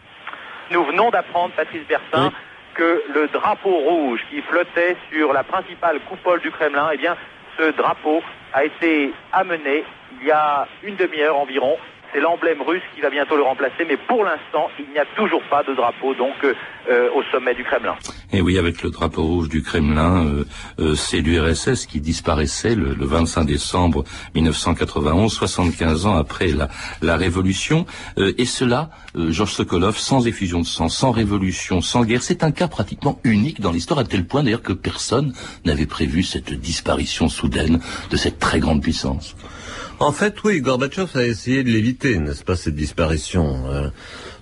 Nous 0.70 0.86
venons 0.86 1.10
d'apprendre, 1.10 1.56
Patrice 1.56 1.88
Bertin, 1.90 2.32
que 2.76 3.02
le 3.16 3.28
drapeau 3.30 3.76
rouge 3.76 4.20
qui 4.30 4.44
flottait 4.44 4.96
sur 5.12 5.34
la 5.34 5.44
principale 5.44 6.00
coupole 6.08 6.42
du 6.42 6.52
Kremlin, 6.52 6.92
eh 6.94 6.98
bien, 6.98 7.18
ce 7.58 7.76
drapeau 7.76 8.22
a 8.54 8.64
été 8.64 9.12
amené 9.34 9.84
il 10.22 10.28
y 10.28 10.32
a 10.32 10.68
une 10.84 10.96
demi-heure 10.98 11.36
environ 11.36 11.78
c'est 12.16 12.22
l'emblème 12.22 12.62
russe 12.62 12.82
qui 12.96 13.02
va 13.02 13.10
bientôt 13.10 13.36
le 13.36 13.44
remplacer, 13.44 13.84
mais 13.88 13.98
pour 13.98 14.24
l'instant, 14.24 14.70
il 14.80 14.90
n'y 14.94 15.00
a 15.00 15.06
toujours 15.18 15.42
pas 15.50 15.64
de 15.64 15.74
drapeau 15.76 16.16
donc 16.16 16.34
euh, 16.44 16.54
euh, 16.90 17.10
au 17.14 17.22
sommet 17.24 17.54
du 17.54 17.64
Kremlin. 17.66 17.96
Et 18.32 18.42
oui, 18.42 18.58
avec 18.58 18.82
le 18.84 18.90
drapeau 18.90 19.24
rouge 19.24 19.50
du 19.50 19.62
Kremlin, 19.62 20.26
euh, 20.80 20.96
c'est 20.96 21.20
l'URSS 21.20 21.86
qui 21.86 22.00
disparaissait 22.00 22.76
le, 22.76 22.96
25 22.98 23.44
décembre 23.44 24.06
1991, 24.34 25.34
75 25.34 26.06
ans 26.06 26.16
après 26.16 26.48
la 27.02 27.18
révolution. 27.18 27.86
et 28.18 28.46
cela, 28.46 28.90
Georges 29.16 29.54
Sokolov, 29.54 29.98
sans 29.98 30.26
effusion 30.28 30.62
de 30.62 30.66
sang, 30.66 30.90
sans 30.90 31.12
révolution, 31.12 31.82
sans 31.82 32.04
guerre, 32.04 32.24
c'est 32.24 32.44
un 32.44 32.52
cas 32.52 32.68
pratiquement 32.68 33.20
unique 33.24 33.62
dans 33.62 33.72
l'histoire, 33.72 34.00
à 34.00 34.04
tel 34.04 34.26
point 34.26 34.44
d'ailleurs 34.44 34.62
que 34.62 34.74
personne 34.74 35.34
n'avait 35.66 35.86
prévu 35.86 36.24
cette 36.24 36.54
disparition 36.54 37.28
soudaine 37.28 37.80
de 38.10 38.16
cette 38.16 38.40
très 38.40 38.60
grande 38.60 38.82
puissance. 38.82 39.36
En 40.00 40.12
fait, 40.12 40.36
oui, 40.44 40.60
Gorbatchev 40.60 41.10
a 41.16 41.26
essayé 41.26 41.64
de 41.64 41.70
l'éviter, 41.70 42.18
n'est-ce 42.20 42.44
pas, 42.44 42.58
cette 42.58 42.76
disparition. 42.76 43.72
Euh, 43.72 43.90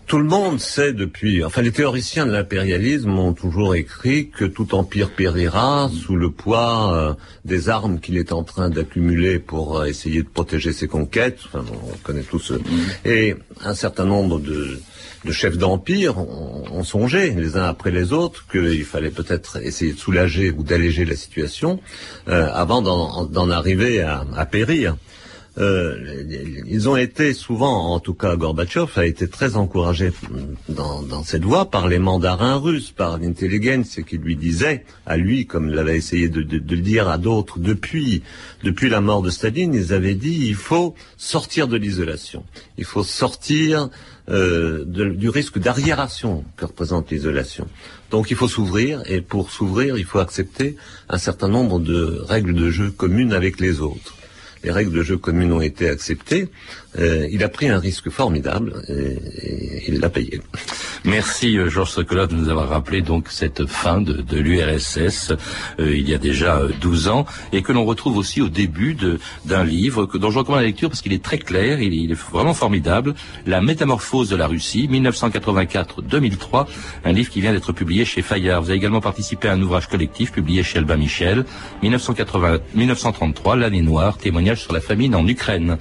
tout 0.07 0.17
le 0.17 0.23
monde 0.23 0.59
sait 0.59 0.93
depuis, 0.93 1.43
enfin 1.43 1.61
les 1.61 1.71
théoriciens 1.71 2.25
de 2.25 2.31
l'impérialisme 2.31 3.17
ont 3.17 3.33
toujours 3.33 3.75
écrit 3.75 4.29
que 4.29 4.45
tout 4.45 4.73
empire 4.73 5.11
périra 5.11 5.89
sous 5.93 6.15
le 6.15 6.31
poids 6.31 6.93
euh, 6.93 7.13
des 7.45 7.69
armes 7.69 7.99
qu'il 7.99 8.17
est 8.17 8.33
en 8.33 8.43
train 8.43 8.69
d'accumuler 8.69 9.37
pour 9.39 9.79
euh, 9.79 9.85
essayer 9.85 10.23
de 10.23 10.27
protéger 10.27 10.73
ses 10.73 10.87
conquêtes. 10.87 11.39
Enfin, 11.45 11.63
on 11.71 11.97
connaît 11.97 12.23
tous. 12.23 12.51
Mm. 12.51 12.59
Et 13.05 13.35
un 13.63 13.75
certain 13.75 14.05
nombre 14.05 14.39
de, 14.39 14.79
chefs 15.31 15.57
d'empire 15.57 16.17
ont, 16.17 16.83
songé 16.83 17.29
les 17.29 17.55
uns 17.57 17.63
après 17.63 17.91
les 17.91 18.11
autres 18.11 18.45
qu'il 18.51 18.83
fallait 18.83 19.11
peut-être 19.11 19.57
essayer 19.63 19.93
de 19.93 19.99
soulager 19.99 20.51
ou 20.51 20.63
d'alléger 20.63 21.05
la 21.05 21.15
situation 21.15 21.79
avant 22.27 22.81
d'en 22.81 23.49
arriver 23.49 24.01
à 24.01 24.45
périr. 24.45 24.97
Euh, 25.59 26.23
ils 26.65 26.89
ont 26.89 26.95
été 26.95 27.31
souvent, 27.33 27.93
en 27.93 27.99
tout 27.99 28.15
cas 28.15 28.35
Gorbatchev 28.35 28.87
a 28.95 29.05
été 29.05 29.27
très 29.27 29.55
encouragé 29.55 30.11
dans, 30.67 31.23
cette 31.23 31.43
voie 31.43 31.69
par 31.69 31.87
les 31.87 31.99
mandarins 31.99 32.55
russes, 32.55 32.91
par 32.91 33.19
l'intelligence 33.19 33.99
qui 34.07 34.17
lui 34.17 34.35
disait 34.35 34.83
à 35.05 35.15
lui, 35.15 35.45
comme 35.45 35.69
l'avait 35.69 35.97
essayé 35.97 36.27
de, 36.27 36.39
le 36.39 36.81
dire 36.81 37.07
à 37.07 37.19
d'autres 37.19 37.59
depuis 37.59 38.23
depuis 38.63 38.89
la 38.89 38.99
mort 38.99 39.21
de 39.21 39.29
Staline, 39.29 39.75
ils 39.75 39.93
avaient 39.93 40.15
dit 40.15 40.47
il 40.47 40.55
faut 40.55 40.95
sortir 41.17 41.67
de 41.67 41.77
l'isolation, 41.77 42.43
il 42.79 42.85
faut 42.85 43.03
sortir 43.03 43.89
euh, 44.29 44.85
du 44.85 45.29
risque 45.29 45.59
d'arriération 45.59 46.45
que 46.57 46.65
représente 46.65 47.11
l'isolation. 47.11 47.67
Donc 48.09 48.31
il 48.31 48.37
faut 48.37 48.47
s'ouvrir 48.47 49.03
et 49.05 49.21
pour 49.21 49.51
s'ouvrir, 49.51 49.99
il 49.99 50.05
faut 50.05 50.19
accepter 50.19 50.77
un 51.09 51.19
certain 51.19 51.47
nombre 51.47 51.79
de 51.79 52.21
règles 52.23 52.55
de 52.55 52.71
jeu 52.71 52.89
communes 52.89 53.33
avec 53.33 53.59
les 53.59 53.81
autres 53.81 54.15
les 54.63 54.71
règles 54.71 54.93
de 54.93 55.03
jeu 55.03 55.17
communes 55.17 55.51
ont 55.51 55.61
été 55.61 55.89
acceptées, 55.89 56.49
euh, 56.99 57.27
il 57.31 57.43
a 57.43 57.49
pris 57.49 57.69
un 57.69 57.79
risque 57.79 58.09
formidable 58.09 58.83
et, 58.87 59.17
il 59.87 59.99
l'a 59.99 60.09
payé. 60.09 60.41
Merci 61.05 61.57
euh, 61.57 61.69
Georges 61.69 61.91
Sokolov 61.91 62.29
de 62.29 62.35
nous 62.35 62.49
avoir 62.49 62.69
rappelé 62.69 63.01
donc 63.01 63.27
cette 63.29 63.65
fin 63.65 63.99
de, 63.99 64.13
de 64.13 64.37
l'URSS 64.37 65.33
euh, 65.79 65.95
il 65.95 66.09
y 66.09 66.13
a 66.13 66.17
déjà 66.17 66.61
12 66.81 67.07
ans 67.07 67.25
et 67.51 67.61
que 67.61 67.71
l'on 67.71 67.83
retrouve 67.85 68.17
aussi 68.17 68.41
au 68.41 68.49
début 68.49 68.95
d'un 69.45 69.63
livre 69.63 70.05
que, 70.05 70.17
dont 70.17 70.31
je 70.31 70.39
recommande 70.39 70.61
la 70.61 70.67
lecture 70.67 70.89
parce 70.89 71.01
qu'il 71.01 71.13
est 71.13 71.23
très 71.23 71.37
clair, 71.37 71.81
il, 71.81 71.93
il, 71.93 72.11
est 72.11 72.31
vraiment 72.31 72.53
formidable, 72.53 73.15
La 73.45 73.61
métamorphose 73.61 74.29
de 74.29 74.35
la 74.35 74.47
Russie, 74.47 74.87
1984-2003, 74.91 76.67
un 77.05 77.11
livre 77.11 77.29
qui 77.29 77.41
vient 77.41 77.53
d'être 77.53 77.73
publié 77.73 78.05
chez 78.05 78.21
Fayard. 78.21 78.61
Vous 78.61 78.69
avez 78.69 78.77
également 78.77 79.01
participé 79.01 79.47
à 79.47 79.53
un 79.53 79.61
ouvrage 79.61 79.87
collectif 79.87 80.31
publié 80.31 80.63
chez 80.63 80.79
Albin 80.79 80.97
Michel, 80.97 81.45
1980, 81.81 82.59
1933, 82.75 83.55
l'année 83.55 83.81
noire, 83.81 84.17
témoignage 84.17 84.61
sur 84.61 84.73
la 84.73 84.81
famine 84.81 85.15
en 85.15 85.27
Ukraine. 85.27 85.77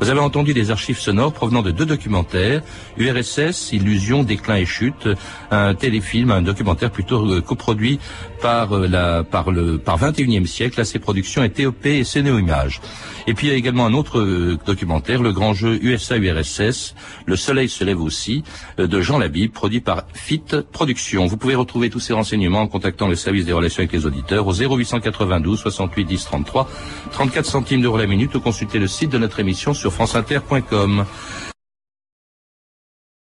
Vous 0.00 0.10
avez 0.10 0.20
entendu 0.20 0.52
des 0.56 0.70
archives 0.70 0.98
sonores 0.98 1.34
provenant 1.34 1.60
de 1.60 1.70
deux 1.70 1.84
documentaires, 1.84 2.62
URSS, 2.96 3.72
Illusion, 3.72 4.22
Déclin 4.22 4.56
et 4.56 4.64
Chute, 4.64 5.06
un 5.50 5.74
téléfilm, 5.74 6.30
un 6.30 6.40
documentaire 6.40 6.90
plutôt 6.90 7.30
euh, 7.30 7.42
coproduit 7.42 8.00
par 8.40 8.74
euh, 8.74 8.88
la 8.88 9.22
par 9.22 9.50
le 9.50 9.76
par 9.76 9.98
21e 9.98 10.46
siècle, 10.46 10.82
ses 10.86 10.98
productions 10.98 11.44
et 11.44 11.50
TOP 11.50 11.84
et 11.84 12.04
Cénéo 12.04 12.38
Images. 12.38 12.80
Et 13.26 13.34
puis 13.34 13.48
il 13.48 13.50
y 13.50 13.52
a 13.52 13.56
également 13.56 13.84
un 13.84 13.92
autre 13.92 14.18
euh, 14.18 14.56
documentaire, 14.64 15.20
le 15.20 15.32
grand 15.32 15.52
jeu 15.52 15.78
USA-URSS, 15.82 16.94
Le 17.26 17.36
Soleil 17.36 17.68
se 17.68 17.84
lève 17.84 18.00
aussi, 18.00 18.42
de 18.78 19.00
Jean 19.02 19.18
Labib, 19.18 19.52
produit 19.52 19.80
par 19.80 20.04
FIT 20.14 20.62
Productions. 20.72 21.26
Vous 21.26 21.36
pouvez 21.36 21.56
retrouver 21.56 21.90
tous 21.90 22.00
ces 22.00 22.14
renseignements 22.14 22.62
en 22.62 22.68
contactant 22.68 23.08
le 23.08 23.16
service 23.16 23.44
des 23.44 23.52
relations 23.52 23.80
avec 23.80 23.92
les 23.92 24.06
auditeurs 24.06 24.46
au 24.46 24.54
0892 24.54 25.58
68 25.58 26.04
10 26.04 26.24
33, 26.24 26.70
34 27.10 27.44
centimes 27.44 27.82
d'euros 27.82 27.98
la 27.98 28.06
minute 28.06 28.34
ou 28.34 28.40
consulter 28.40 28.78
le 28.78 28.86
site 28.86 29.10
de 29.10 29.18
notre 29.18 29.40
émission 29.40 29.74
sur 29.74 29.92
franceinter.com 29.92 30.45
fr.com. 30.48 31.06